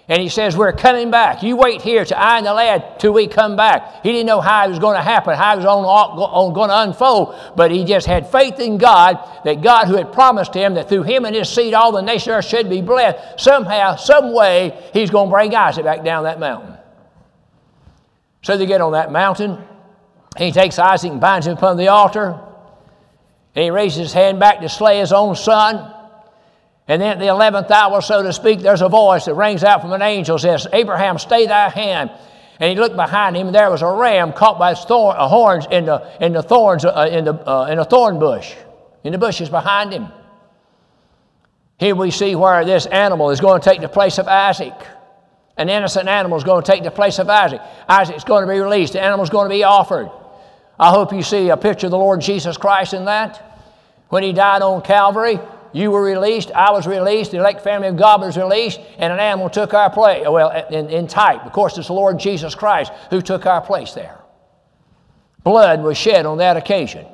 [0.07, 1.41] And he says, We're coming back.
[1.41, 4.03] You wait here to I and the lad till we come back.
[4.03, 7.35] He didn't know how it was going to happen, how it was going to unfold,
[7.55, 11.03] but he just had faith in God that God, who had promised him that through
[11.03, 15.29] him and his seed all the nations should be blessed, somehow, some way, he's going
[15.29, 16.77] to bring Isaac back down that mountain.
[18.43, 19.57] So they get on that mountain.
[20.37, 22.39] He takes Isaac and binds him upon the altar.
[23.55, 25.94] And he raises his hand back to slay his own son.
[26.87, 29.81] And then at the 11th hour, so to speak, there's a voice that rings out
[29.81, 32.11] from an angel says, Abraham, stay thy hand.
[32.59, 35.27] And he looked behind him, and there was a ram caught by its thorn, uh,
[35.27, 38.55] horns in the, in the thorns, uh, in, the, uh, in a thorn bush,
[39.03, 40.07] in the bushes behind him.
[41.77, 44.73] Here we see where this animal is going to take the place of Isaac.
[45.57, 47.61] An innocent animal is going to take the place of Isaac.
[47.89, 48.93] Isaac's going to be released.
[48.93, 50.09] The animal is going to be offered.
[50.79, 53.41] I hope you see a picture of the Lord Jesus Christ in that.
[54.09, 55.39] When he died on Calvary,
[55.75, 59.19] you were released, I was released, the elect family of God was released, and an
[59.19, 60.25] animal took our place.
[60.25, 63.91] Well, in, in type, of course, it's the Lord Jesus Christ who took our place
[63.91, 64.17] there.
[65.43, 67.05] Blood was shed on that occasion.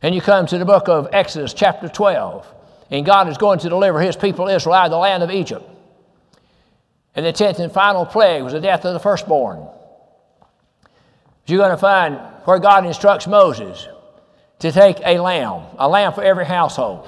[0.00, 2.46] And you come to the book of Exodus, chapter 12,
[2.90, 5.68] and God is going to deliver his people Israel out of the land of Egypt.
[7.14, 9.68] And the tenth and final plague was the death of the firstborn.
[11.44, 13.88] You're going to find where God instructs Moses
[14.60, 17.06] to take a lamb, a lamb for every household.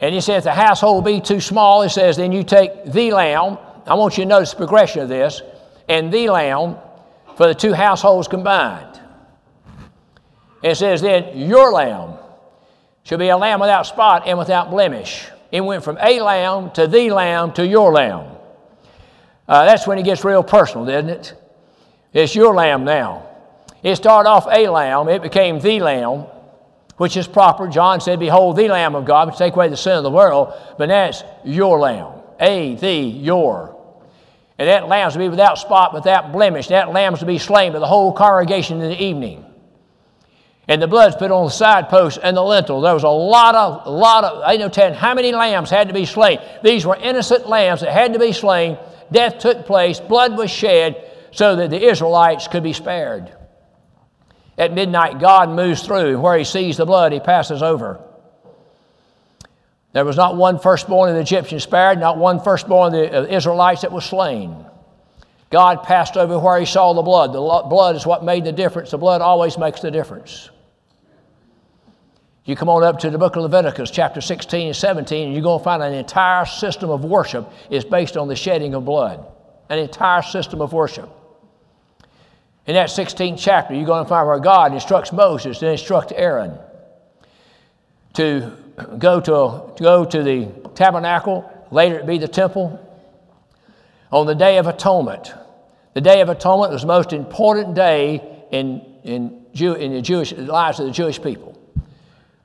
[0.00, 3.12] And he says, if the household be too small, he says, then you take the
[3.12, 3.58] lamb.
[3.86, 5.42] I want you to notice the progression of this,
[5.88, 6.76] and the lamb
[7.36, 9.00] for the two households combined.
[10.62, 12.18] And it says, then your lamb
[13.02, 15.28] shall be a lamb without spot and without blemish.
[15.52, 18.36] It went from a lamb to the lamb to your lamb.
[19.46, 21.34] Uh, that's when it gets real personal, doesn't it?
[22.12, 23.28] It's your lamb now.
[23.82, 26.26] It started off a lamb, it became the lamb,
[26.96, 27.68] which is proper.
[27.68, 30.54] John said, Behold, the Lamb of God, which take away the sin of the world.
[30.78, 32.12] But that's your lamb.
[32.40, 33.74] A, the, your.
[34.58, 36.68] And that lamb is to be without spot, without blemish.
[36.68, 39.44] That lamb is to be slain by the whole congregation in the evening.
[40.66, 42.80] And the blood's put on the side posts and the lintel.
[42.80, 45.88] There was a lot of, a lot of, I know ten how many lambs had
[45.88, 46.38] to be slain.
[46.62, 48.78] These were innocent lambs that had to be slain.
[49.12, 53.30] Death took place, blood was shed, so that the Israelites could be spared.
[54.56, 58.00] At midnight, God moves through, and where he sees the blood, he passes over.
[59.92, 63.82] There was not one firstborn of the Egyptians spared, not one firstborn of the Israelites
[63.82, 64.66] that was slain.
[65.50, 67.32] God passed over where he saw the blood.
[67.32, 68.90] The blood is what made the difference.
[68.90, 70.50] The blood always makes the difference.
[72.44, 75.42] You come on up to the book of Leviticus, chapter 16 and 17, and you're
[75.42, 79.24] going to find an entire system of worship is based on the shedding of blood.
[79.70, 81.08] An entire system of worship.
[82.66, 86.58] In that 16th chapter, you're going to find where God instructs Moses to instruct Aaron
[88.14, 88.52] to
[88.98, 92.80] go to, to go to the tabernacle, later it be the temple,
[94.10, 95.34] on the Day of Atonement.
[95.94, 100.32] The Day of Atonement was the most important day in, in, Jew, in the Jewish
[100.32, 101.60] lives of the Jewish people.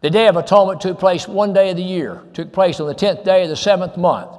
[0.01, 2.95] The Day of Atonement took place one day of the year, took place on the
[2.95, 4.32] 10th day of the seventh month.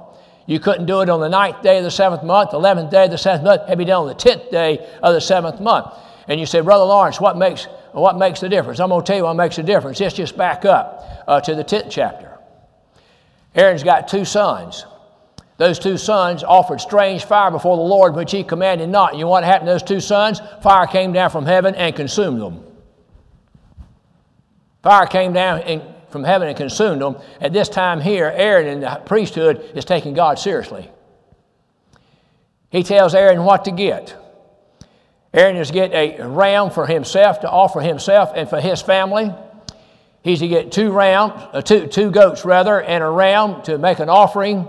[0.45, 3.05] You couldn't do it on the ninth day of the seventh month, the 11th day
[3.05, 5.93] of the seventh month, had to done on the 10th day of the seventh month.
[6.27, 8.79] And you say, Brother Lawrence, what makes, what makes the difference?
[8.79, 9.99] I'm going to tell you what makes the difference.
[9.99, 12.37] Let's just back up uh, to the 10th chapter.
[13.55, 14.85] Aaron's got two sons.
[15.57, 19.13] Those two sons offered strange fire before the Lord, which he commanded not.
[19.13, 20.41] You know what happened to those two sons?
[20.63, 22.63] Fire came down from heaven and consumed them.
[24.81, 27.17] Fire came down and, from heaven and consumed them.
[27.39, 30.89] At this time here, Aaron in the priesthood is taking God seriously.
[32.69, 34.15] He tells Aaron what to get.
[35.33, 39.33] Aaron is to get a ram for himself to offer himself and for his family.
[40.23, 43.99] He's to get two rams, uh, two, two goats rather, and a ram to make
[43.99, 44.67] an offering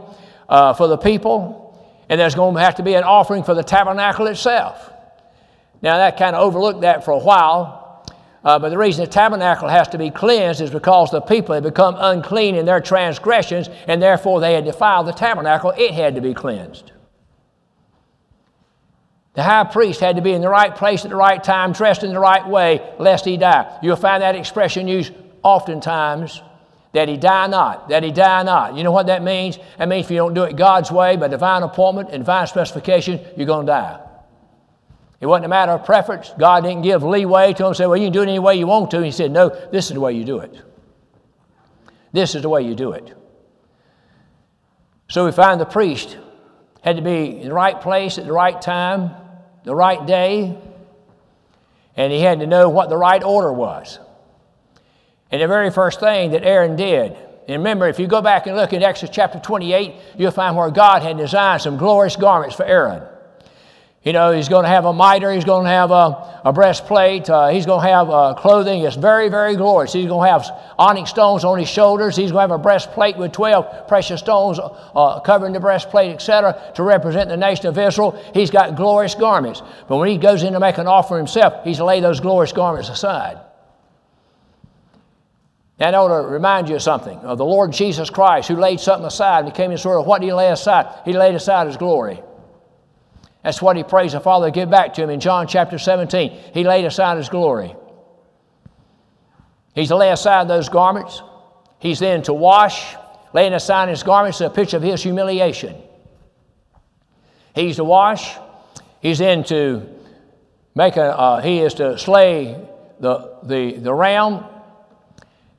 [0.49, 1.59] uh, for the people.
[2.09, 4.91] And there's going to have to be an offering for the tabernacle itself.
[5.83, 7.82] Now that kind of overlooked that for a while
[8.45, 11.63] uh, but the reason the tabernacle has to be cleansed is because the people had
[11.63, 15.73] become unclean in their transgressions, and therefore they had defiled the tabernacle.
[15.77, 16.91] It had to be cleansed.
[19.35, 22.03] The high priest had to be in the right place at the right time, dressed
[22.03, 23.79] in the right way, lest he die.
[23.83, 26.43] You'll find that expression used oftentimes
[26.93, 28.77] that he die not, that he die not.
[28.77, 29.59] You know what that means?
[29.79, 33.21] That means if you don't do it God's way, by divine appointment and divine specification,
[33.37, 34.01] you're going to die.
[35.23, 36.33] It wasn't a matter of preference.
[36.37, 38.67] God didn't give leeway to him, say, well, you can do it any way you
[38.67, 39.05] want to.
[39.05, 40.61] He said, no, this is the way you do it.
[42.11, 43.17] This is the way you do it.
[45.09, 46.19] So we find the priest
[46.81, 49.13] had to be in the right place at the right time,
[49.63, 50.59] the right day,
[51.97, 54.01] and he had to know what the right order was.
[55.31, 57.13] And the very first thing that Aaron did,
[57.47, 60.69] and remember, if you go back and look at Exodus chapter 28, you'll find where
[60.73, 63.05] God had designed some glorious garments for Aaron.
[64.05, 67.31] You know, he's going to have a mitre, he's going to have a, a breastplate,
[67.31, 69.93] uh, he's going to have uh, clothing that's very, very glorious.
[69.93, 73.17] He's going to have onyx stones on his shoulders, he's going to have a breastplate
[73.17, 78.21] with 12 precious stones uh, covering the breastplate, etc., to represent the nation of Israel.
[78.35, 79.63] He's got glorious garments.
[79.87, 82.53] But when he goes in to make an offer himself, he's to lay those glorious
[82.53, 83.39] garments aside.
[85.79, 89.07] That ought to remind you of something of the Lord Jesus Christ who laid something
[89.07, 90.87] aside and he came in sort of what did he lay aside?
[91.05, 92.21] He laid aside his glory.
[93.43, 96.31] That's what he prays the Father give back to him in John chapter 17.
[96.55, 97.75] He laid aside his glory.
[99.75, 101.23] He's to lay aside those garments.
[101.79, 102.95] He's then to wash,
[103.33, 105.75] laying aside his garments, a picture of his humiliation.
[107.55, 108.37] He's to wash.
[109.01, 109.89] He's then to
[110.75, 112.57] make a, uh, he is to slay
[113.01, 114.45] the, the, the ram.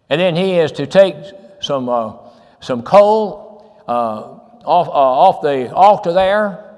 [0.09, 1.15] And then he is to take
[1.59, 2.13] some, uh,
[2.61, 6.72] some coal uh, off, uh, off the altar there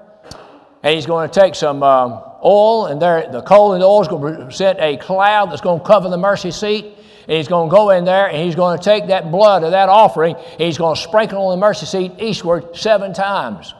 [0.85, 4.03] and he's going to take some um, oil, and there, the coal and the oil
[4.03, 6.85] is going to present a cloud that's going to cover the mercy seat.
[7.27, 9.71] And he's going to go in there and he's going to take that blood of
[9.71, 13.73] that offering and he's going to sprinkle on the mercy seat eastward seven times.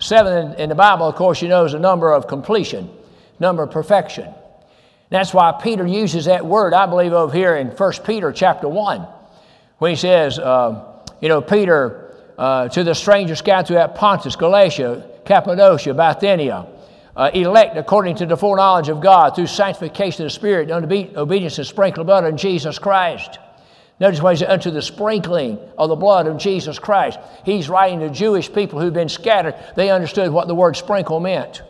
[0.00, 2.90] Seven in, in the Bible, of course, you know, is a number of completion,
[3.38, 4.34] number of perfection.
[5.10, 9.06] That's why Peter uses that word, I believe, over here in 1 Peter chapter 1,
[9.78, 15.08] when he says, uh, you know, Peter, uh, to the stranger scattered throughout Pontus, Galatia,
[15.26, 16.66] Cappadocia, Bithynia,
[17.16, 21.56] uh, elect according to the foreknowledge of God through sanctification of the Spirit, unto obedience
[21.56, 23.38] to sprinkle blood of Jesus Christ.
[23.98, 27.18] Notice what he said, unto the sprinkling of the blood of Jesus Christ.
[27.44, 29.54] He's writing to Jewish people who've been scattered.
[29.74, 31.62] They understood what the word sprinkle meant.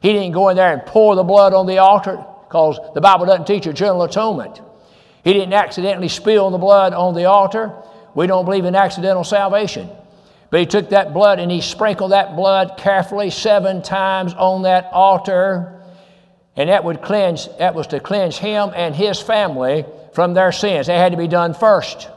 [0.00, 3.26] He didn't go in there and pour the blood on the altar because the Bible
[3.26, 4.62] doesn't teach a general atonement.
[5.22, 7.74] He didn't accidentally spill the blood on the altar.
[8.14, 9.90] We don't believe in accidental salvation.
[10.50, 14.88] But he took that blood and he sprinkled that blood carefully seven times on that
[14.92, 15.80] altar.
[16.56, 20.88] And that would cleanse, that was to cleanse him and his family from their sins.
[20.88, 22.08] That had to be done first.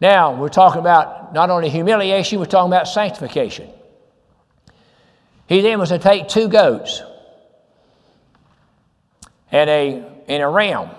[0.00, 3.68] Now, we're talking about not only humiliation, we're talking about sanctification.
[5.48, 7.02] He then was to take two goats
[9.50, 10.90] and a, and a ram.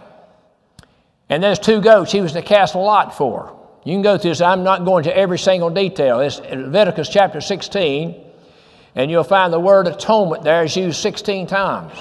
[1.30, 3.59] And those two goats he was to cast a lot for.
[3.84, 4.42] You can go through this.
[4.42, 6.20] I'm not going to every single detail.
[6.20, 8.16] It's Leviticus chapter 16,
[8.96, 11.94] and you'll find the word atonement there is used 16 times.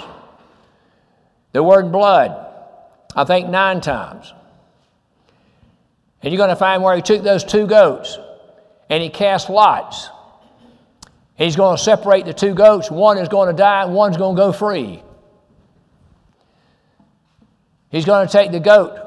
[1.53, 2.47] The word blood,
[3.15, 4.33] I think nine times.
[6.23, 8.19] And you're going to find where he took those two goats
[8.91, 10.11] and he cast lots.
[11.37, 12.91] He's going to separate the two goats.
[12.91, 15.03] One is going to die, one's going to go free.
[17.91, 18.99] He's going to take the goat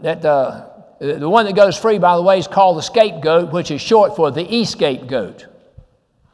[0.00, 0.68] that uh,
[0.98, 4.16] the one that goes free, by the way, is called the scapegoat, which is short
[4.16, 5.46] for the e-scapegoat.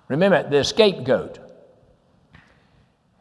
[0.08, 1.38] Remember, the scapegoat.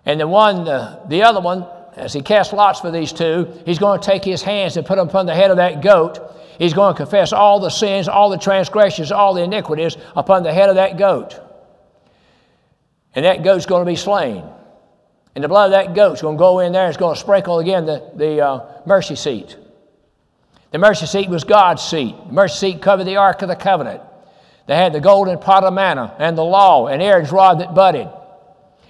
[0.05, 1.65] And the one, uh, the other one,
[1.95, 4.97] as he casts lots for these two, he's going to take his hands and put
[4.97, 6.19] them upon the head of that goat.
[6.57, 10.53] He's going to confess all the sins, all the transgressions, all the iniquities upon the
[10.53, 11.39] head of that goat.
[13.15, 14.43] And that goat's going to be slain.
[15.33, 17.59] And the blood of that goat's going to go in there it's going to sprinkle
[17.59, 19.55] again the, the uh, mercy seat.
[20.71, 22.15] The mercy seat was God's seat.
[22.27, 24.01] The mercy seat covered the Ark of the Covenant.
[24.67, 28.09] They had the golden pot of manna and the law and Aaron's rod that budded.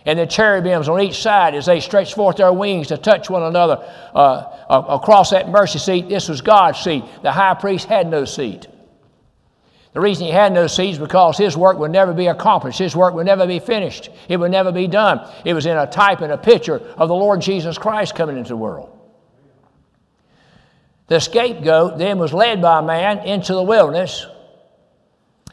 [0.06, 3.44] And the cherubims on each side as they stretched forth their wings to touch one
[3.44, 6.10] another uh, across that mercy seat.
[6.10, 7.04] This was God's seat.
[7.22, 8.68] The high priest had no seat.
[9.94, 12.80] The reason he had no seat is because his work would never be accomplished.
[12.80, 14.10] His work would never be finished.
[14.30, 15.28] It would never be done.
[15.46, 18.50] It was in a type and a picture of the Lord Jesus Christ coming into
[18.50, 19.01] the world.
[21.12, 24.26] The scapegoat then was led by man into the wilderness,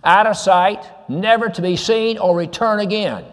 [0.05, 3.25] out of sight, never to be seen or return again.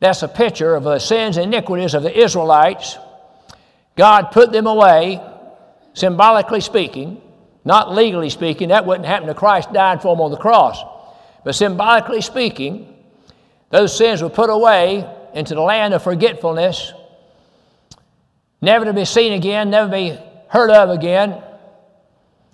[0.00, 2.98] That's a picture of the sins and iniquities of the Israelites.
[3.96, 5.18] God put them away,
[5.94, 7.22] symbolically speaking,
[7.64, 8.68] not legally speaking.
[8.68, 10.78] That wouldn't happen to Christ died for them on the cross.
[11.42, 12.94] But symbolically speaking,
[13.70, 16.92] those sins were put away into the land of forgetfulness,
[18.60, 20.18] never to be seen again, never be
[20.52, 21.42] heard of again.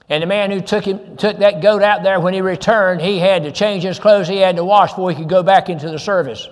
[0.08, 3.18] And the man who took, him, took that goat out there, when he returned, he
[3.18, 5.90] had to change his clothes, he had to wash before he could go back into
[5.90, 6.48] the service.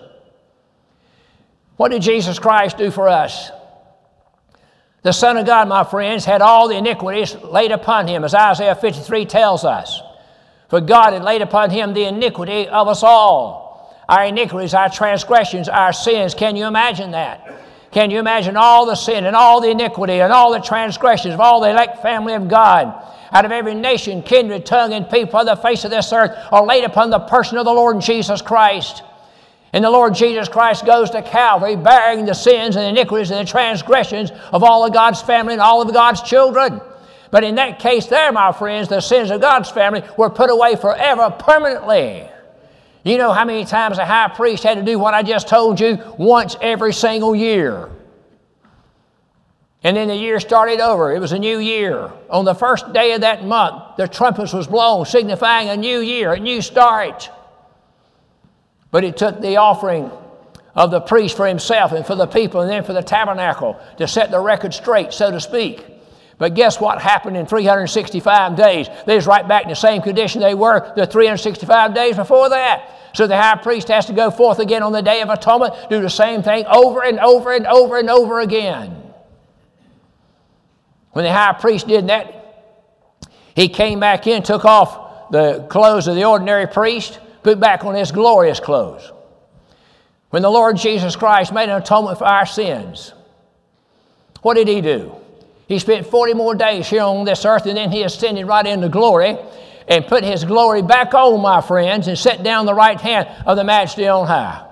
[1.76, 3.50] What did Jesus Christ do for us?
[5.02, 8.74] The Son of God, my friends, had all the iniquities laid upon him, as Isaiah
[8.74, 10.02] 53 tells us.
[10.68, 13.96] For God had laid upon him the iniquity of us all.
[14.08, 16.34] Our iniquities, our transgressions, our sins.
[16.34, 17.65] Can you imagine that?
[17.90, 21.40] Can you imagine all the sin and all the iniquity and all the transgressions of
[21.40, 25.46] all the elect family of God out of every nation, kindred, tongue, and people on
[25.46, 29.02] the face of this earth are laid upon the person of the Lord Jesus Christ?
[29.72, 33.50] And the Lord Jesus Christ goes to Calvary bearing the sins and iniquities and the
[33.50, 36.80] transgressions of all of God's family and all of God's children.
[37.30, 40.76] But in that case, there, my friends, the sins of God's family were put away
[40.76, 42.28] forever, permanently.
[43.06, 45.78] You know how many times the high priest had to do what I just told
[45.78, 45.96] you?
[46.18, 47.88] Once every single year.
[49.84, 51.12] And then the year started over.
[51.14, 52.10] It was a new year.
[52.30, 56.32] On the first day of that month, the trumpets was blown, signifying a new year,
[56.32, 57.30] a new start.
[58.90, 60.10] But it took the offering
[60.74, 64.08] of the priest for himself and for the people and then for the tabernacle to
[64.08, 65.86] set the record straight, so to speak.
[66.38, 68.88] But guess what happened in 365 days?
[69.06, 72.94] They was right back in the same condition they were the 365 days before that.
[73.16, 76.02] So the high priest has to go forth again on the Day of Atonement, do
[76.02, 78.94] the same thing over and over and over and over again.
[81.12, 86.14] When the high priest did that, he came back in, took off the clothes of
[86.14, 89.10] the ordinary priest, put back on his glorious clothes.
[90.28, 93.14] When the Lord Jesus Christ made an atonement for our sins,
[94.42, 95.16] what did he do?
[95.68, 98.90] He spent 40 more days here on this earth and then he ascended right into
[98.90, 99.38] glory
[99.88, 103.56] and put his glory back on, my friends, and set down the right hand of
[103.56, 104.66] the majesty on high.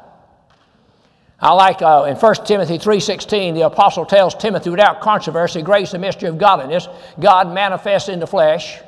[1.41, 6.01] I like uh, in 1 Timothy 3.16, the apostle tells Timothy, without controversy, grace and
[6.01, 6.89] mystery of godliness,
[7.21, 8.79] God manifest in the flesh,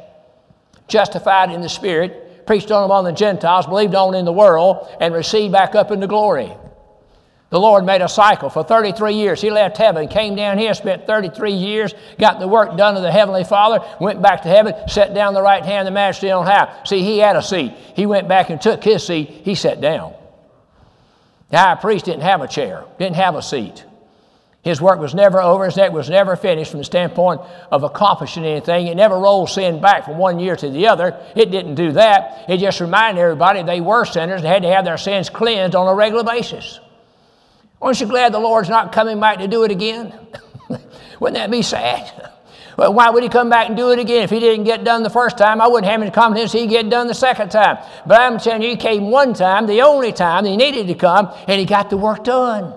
[0.89, 5.13] justified in the spirit, preached on among the Gentiles, believed on in the world, and
[5.13, 6.53] received back up into glory.
[7.51, 9.41] The Lord made a cycle for 33 years.
[9.41, 13.13] He left heaven, came down here, spent 33 years, got the work done of the
[13.13, 16.45] Heavenly Father, went back to heaven, sat down the right hand of the Majesty on
[16.45, 16.83] high.
[16.85, 17.73] See, he had a seat.
[17.95, 19.29] He went back and took his seat.
[19.29, 20.15] He sat down.
[21.51, 23.85] The high priest didn't have a chair, didn't have a seat.
[24.63, 25.67] His work was never over.
[25.67, 27.41] His work was never finished from the standpoint
[27.71, 28.89] of accomplishing anything.
[28.89, 31.17] It never rolled sin back from one year to the other.
[31.37, 32.47] It didn't do that.
[32.49, 35.87] It just reminded everybody they were sinners and had to have their sins cleansed on
[35.87, 36.81] a regular basis.
[37.87, 40.13] Aren't you glad the Lord's not coming back to do it again?
[41.21, 42.33] Wouldn't that be sad?
[42.77, 44.25] Well, why would he come back and do it again?
[44.25, 46.91] If he didn't get done the first time, I wouldn't have any confidence he'd get
[46.91, 47.79] done the second time.
[48.05, 51.33] But I'm telling you, he came one time, the only time he needed to come,
[51.47, 52.75] and he got the work done.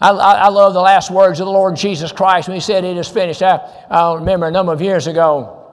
[0.00, 2.96] I, I, love the last words of the Lord Jesus Christ when he said, It
[2.96, 3.42] is finished.
[3.42, 3.56] I,
[3.90, 5.63] I remember a number of years ago,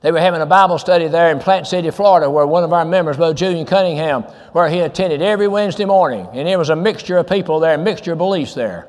[0.00, 2.84] they were having a Bible study there in Plant City, Florida, where one of our
[2.84, 4.22] members, Brother Julian Cunningham,
[4.52, 6.28] where he attended every Wednesday morning.
[6.32, 8.88] And there was a mixture of people there, a mixture of beliefs there.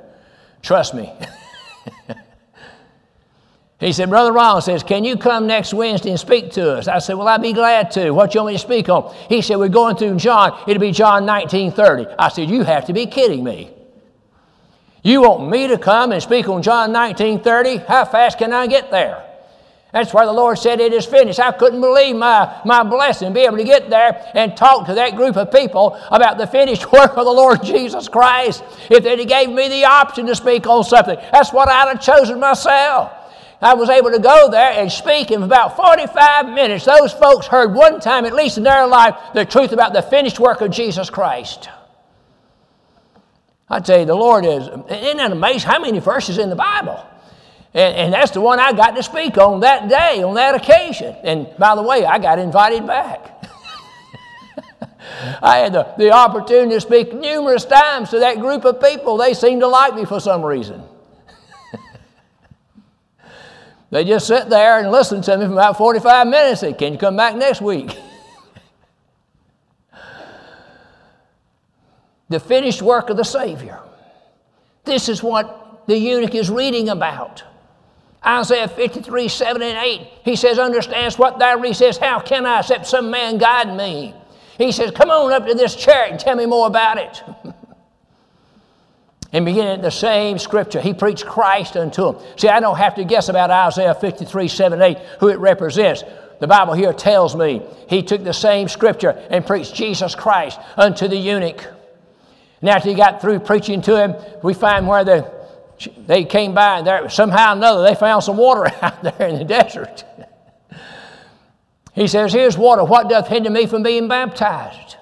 [0.62, 1.12] Trust me.
[3.80, 6.88] he said, Brother Ron says, Can you come next Wednesday and speak to us?
[6.88, 8.12] I said, Well, I'd be glad to.
[8.12, 9.12] What you want me to speak on?
[9.30, 10.62] He said, We're going through John.
[10.68, 12.14] It'll be John 1930.
[12.20, 13.74] I said, You have to be kidding me.
[15.01, 17.78] You want me to come and speak on John 1930?
[17.88, 19.26] How fast can I get there?
[19.92, 21.40] That's where the Lord said it is finished.
[21.40, 25.16] I couldn't believe my, my blessing, be able to get there and talk to that
[25.16, 28.64] group of people about the finished work of the Lord Jesus Christ.
[28.92, 32.40] If they'd gave me the option to speak on something, that's what I'd have chosen
[32.40, 33.14] myself.
[33.62, 36.86] I was able to go there and speak in about 45 minutes.
[36.86, 40.40] Those folks heard one time, at least in their life, the truth about the finished
[40.40, 41.68] work of Jesus Christ.
[43.68, 45.70] I tell you, the Lord is, isn't that amazing?
[45.70, 47.06] How many verses in the Bible?
[47.74, 51.16] And, and, that's the one I got to speak on that day, on that occasion.
[51.24, 53.46] And by the way, I got invited back.
[55.42, 59.18] I had the, the opportunity to speak numerous times to that group of people.
[59.18, 60.82] They seemed to like me for some reason.
[63.92, 66.62] they just sit there and listen to me for about 45 minutes.
[66.62, 67.96] Say, Can you come back next week?
[72.30, 73.80] the finished work of the Savior.
[74.86, 77.44] This is what the eunuch is reading about.
[78.26, 81.80] Isaiah 53, 7 and 8, he says, Understands what thou readest.
[81.80, 84.14] says, How can I except some man guide me?
[84.58, 87.24] He says, Come on up to this chariot and tell me more about it.
[89.32, 92.16] and beginning at the same scripture, he preached Christ unto him.
[92.36, 96.04] See, I don't have to guess about Isaiah 53, 7, 8, who it represents.
[96.42, 101.08] The Bible here tells me he took the same scripture and preached Jesus Christ unto
[101.08, 101.66] the eunuch.
[102.62, 105.39] And after he got through preaching to him, we find where the
[106.08, 109.38] they came by and there, somehow or another they found some water out there in
[109.38, 110.04] the desert.
[111.94, 112.84] he says, Here's water.
[112.84, 114.98] What doth hinder me from being baptized?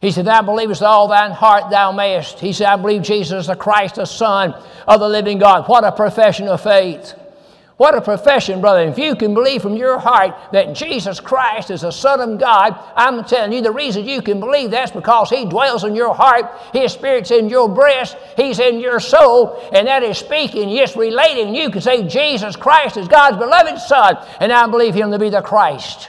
[0.00, 2.38] He said, Thou believest all thine heart thou mayest.
[2.38, 4.54] He said, I believe Jesus the Christ, the Son
[4.86, 5.68] of the living God.
[5.68, 7.14] What a profession of faith.
[7.76, 8.88] What a profession, brother.
[8.88, 12.74] If you can believe from your heart that Jesus Christ is the Son of God,
[12.96, 16.50] I'm telling you the reason you can believe that's because He dwells in your heart,
[16.72, 21.54] His Spirit's in your breast, He's in your soul, and that is speaking, yes, relating.
[21.54, 25.28] You can say Jesus Christ is God's beloved Son, and I believe Him to be
[25.28, 26.08] the Christ.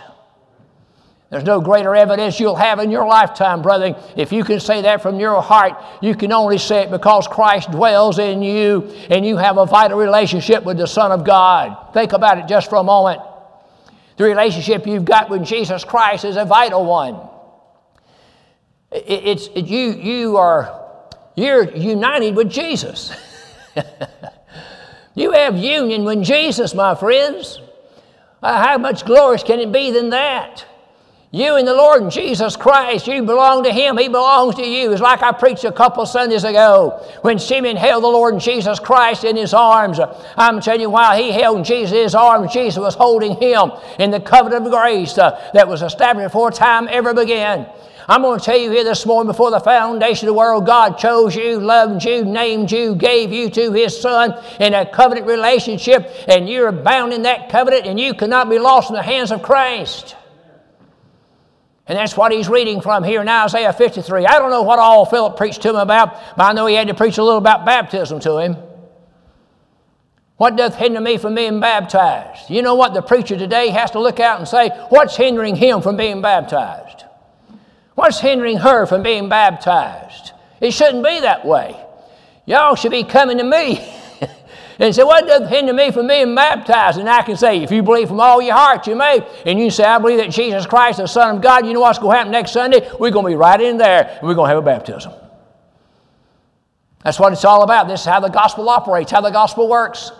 [1.29, 3.95] There's no greater evidence you'll have in your lifetime, brother.
[4.15, 7.69] If you can say that from your heart, you can only say it because Christ
[7.69, 11.93] dwells in you and you have a vital relationship with the Son of God.
[11.93, 13.21] Think about it just for a moment.
[14.15, 17.19] The relationship you've got with Jesus Christ is a vital one.
[18.91, 20.87] It's, it, you, you are
[21.35, 23.11] you're united with Jesus.
[25.15, 27.61] you have union with Jesus, my friends.
[28.41, 30.65] Uh, how much glorious can it be than that?
[31.31, 33.97] You and the Lord Jesus Christ, you belong to Him.
[33.97, 34.93] He belongs to you.
[34.93, 39.25] It's like I preached a couple Sundays ago when Simeon held the Lord Jesus Christ
[39.25, 39.99] in his arms.
[40.37, 44.09] I'm telling you, while he held Jesus in his arms, Jesus was holding him in
[44.09, 47.67] the covenant of grace uh, that was established before time ever began.
[48.07, 50.97] I'm going to tell you here this morning before the foundation of the world, God
[50.97, 56.09] chose you, loved you, named you, gave you to His Son in a covenant relationship,
[56.29, 59.43] and you're bound in that covenant, and you cannot be lost in the hands of
[59.43, 60.15] Christ.
[61.87, 64.25] And that's what he's reading from here in Isaiah 53.
[64.25, 66.89] I don't know what all Philip preached to him about, but I know he had
[66.89, 68.57] to preach a little about baptism to him.
[70.35, 72.49] What doth hinder me from being baptized?
[72.49, 72.93] You know what?
[72.93, 77.05] The preacher today has to look out and say, What's hindering him from being baptized?
[77.95, 80.33] What's hindering her from being baptized?
[80.61, 81.75] It shouldn't be that way.
[82.45, 83.93] Y'all should be coming to me.
[84.79, 86.99] And say, What does hinder me from being baptized?
[86.99, 89.25] And I can say, If you believe from all your heart, you may.
[89.45, 91.99] And you say, I believe that Jesus Christ, the Son of God, you know what's
[91.99, 92.87] going to happen next Sunday?
[92.99, 95.13] We're going to be right in there and we're going to have a baptism.
[97.03, 97.87] That's what it's all about.
[97.87, 100.11] This is how the gospel operates, how the gospel works.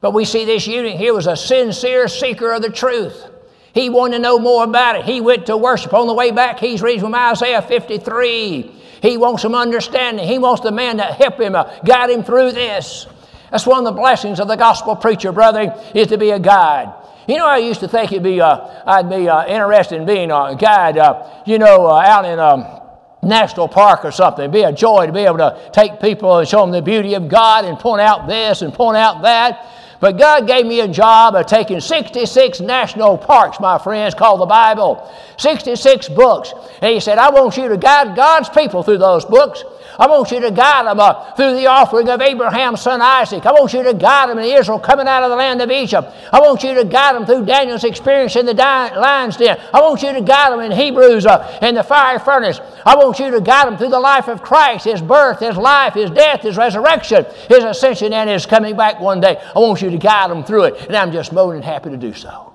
[0.00, 3.26] But we see this eunuch here was a sincere seeker of the truth.
[3.74, 5.04] He wanted to know more about it.
[5.04, 5.92] He went to worship.
[5.92, 8.72] On the way back, he's reading from Isaiah 53.
[9.02, 10.26] He wants some understanding.
[10.26, 13.06] He wants the man to help him, uh, guide him through this.
[13.50, 16.92] That's one of the blessings of the gospel preacher, brother, is to be a guide.
[17.26, 20.30] You know, I used to think it'd be, uh, I'd be uh, interested in being
[20.30, 22.80] a guide, uh, you know, uh, out in a um,
[23.22, 24.44] national park or something.
[24.44, 27.14] It'd be a joy to be able to take people and show them the beauty
[27.14, 29.66] of God and point out this and point out that.
[30.00, 34.46] But God gave me a job of taking 66 national parks, my friends, called the
[34.46, 35.12] Bible.
[35.38, 36.52] 66 books.
[36.80, 39.64] And He said, I want you to guide God's people through those books.
[39.98, 43.44] I want you to guide them uh, through the offering of Abraham's son Isaac.
[43.44, 46.12] I want you to guide them in Israel coming out of the land of Egypt.
[46.32, 49.58] I want you to guide them through Daniel's experience in the lion's den.
[49.74, 52.60] I want you to guide them in Hebrews uh, in the fire furnace.
[52.86, 55.94] I want you to guide them through the life of Christ, His birth, His life,
[55.94, 59.42] His death, His resurrection, His ascension, and His coming back one day.
[59.54, 61.96] I want you to guide them through it, and I'm just more than happy to
[61.96, 62.54] do so.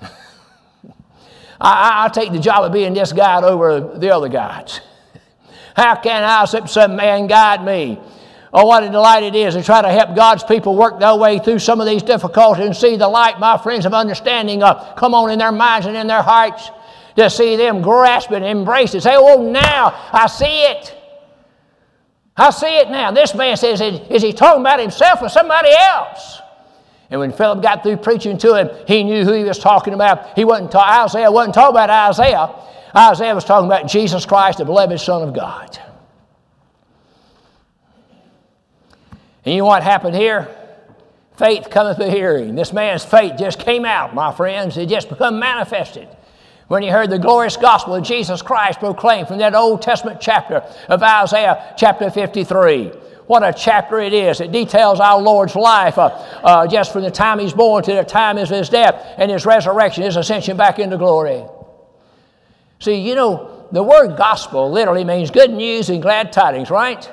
[1.60, 4.80] I, will take the job of being this guide over the other guides.
[5.76, 7.98] How can I, accept some man guide me?
[8.52, 11.40] Oh, what a delight it is to try to help God's people work their way
[11.40, 15.12] through some of these difficulties and see the light, my friends, of understanding uh, come
[15.12, 16.70] on in their minds and in their hearts.
[17.16, 21.03] To see them grasp it, embrace it, say, Oh, now I see it.
[22.36, 23.12] I see it now.
[23.12, 26.40] This man says, Is he talking about himself or somebody else?
[27.10, 30.36] And when Philip got through preaching to him, he knew who he was talking about.
[30.36, 32.50] He wasn't ta- Isaiah wasn't talking about Isaiah.
[32.96, 35.78] Isaiah was talking about Jesus Christ, the beloved Son of God.
[39.44, 40.48] And you know what happened here?
[41.36, 42.54] Faith cometh by hearing.
[42.54, 44.76] This man's faith just came out, my friends.
[44.76, 46.08] It just become manifested
[46.68, 50.62] when he heard the glorious gospel of Jesus Christ proclaimed from that Old Testament chapter
[50.88, 52.92] of Isaiah, chapter 53.
[53.26, 54.40] What a chapter it is.
[54.40, 56.08] It details our Lord's life uh,
[56.42, 59.46] uh, just from the time he's born to the time of his death and his
[59.46, 61.44] resurrection, his ascension back into glory.
[62.80, 67.10] See, you know, the word gospel literally means good news and glad tidings, right?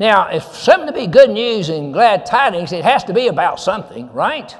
[0.00, 3.60] Now, if something to be good news and glad tidings, it has to be about
[3.60, 4.54] something, right?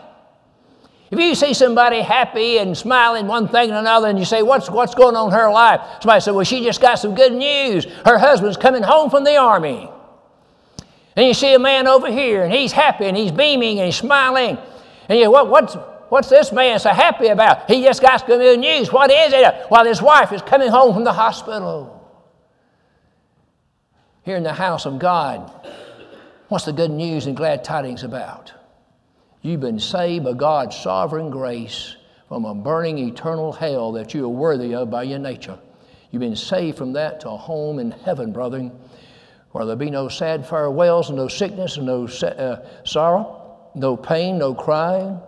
[1.13, 4.71] If you see somebody happy and smiling one thing and another, and you say, what's,
[4.71, 5.83] what's going on in her life?
[6.01, 7.85] Somebody said, Well, she just got some good news.
[8.07, 9.91] Her husband's coming home from the army.
[11.15, 13.97] And you see a man over here, and he's happy, and he's beaming, and he's
[13.97, 14.57] smiling.
[15.11, 15.75] And you what, what's,
[16.09, 17.71] what's this man so happy about?
[17.71, 18.91] He just got some good news.
[18.91, 19.67] What is it?
[19.71, 22.11] Well, his wife is coming home from the hospital
[24.23, 25.53] here in the house of God.
[26.49, 28.55] What's the good news and glad tidings about?
[29.43, 31.97] You've been saved by God's sovereign grace
[32.29, 35.59] from a burning eternal hell that you are worthy of by your nature.
[36.11, 38.71] You've been saved from that to a home in heaven, brethren,
[39.51, 44.39] where there'll be no sad farewells and no sickness and no uh, sorrow, no pain,
[44.39, 45.21] no crying,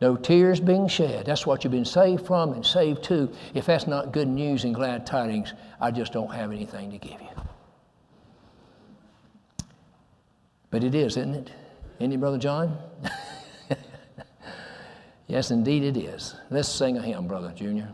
[0.00, 1.26] no tears being shed.
[1.26, 3.28] That's what you've been saved from and saved to.
[3.54, 7.20] If that's not good news and glad tidings, I just don't have anything to give
[7.20, 7.28] you.
[10.70, 11.50] But it isn't it?
[12.00, 12.78] Any Brother John?
[15.26, 16.34] yes, indeed it is.
[16.50, 17.88] Let's sing a hymn, Brother Junior.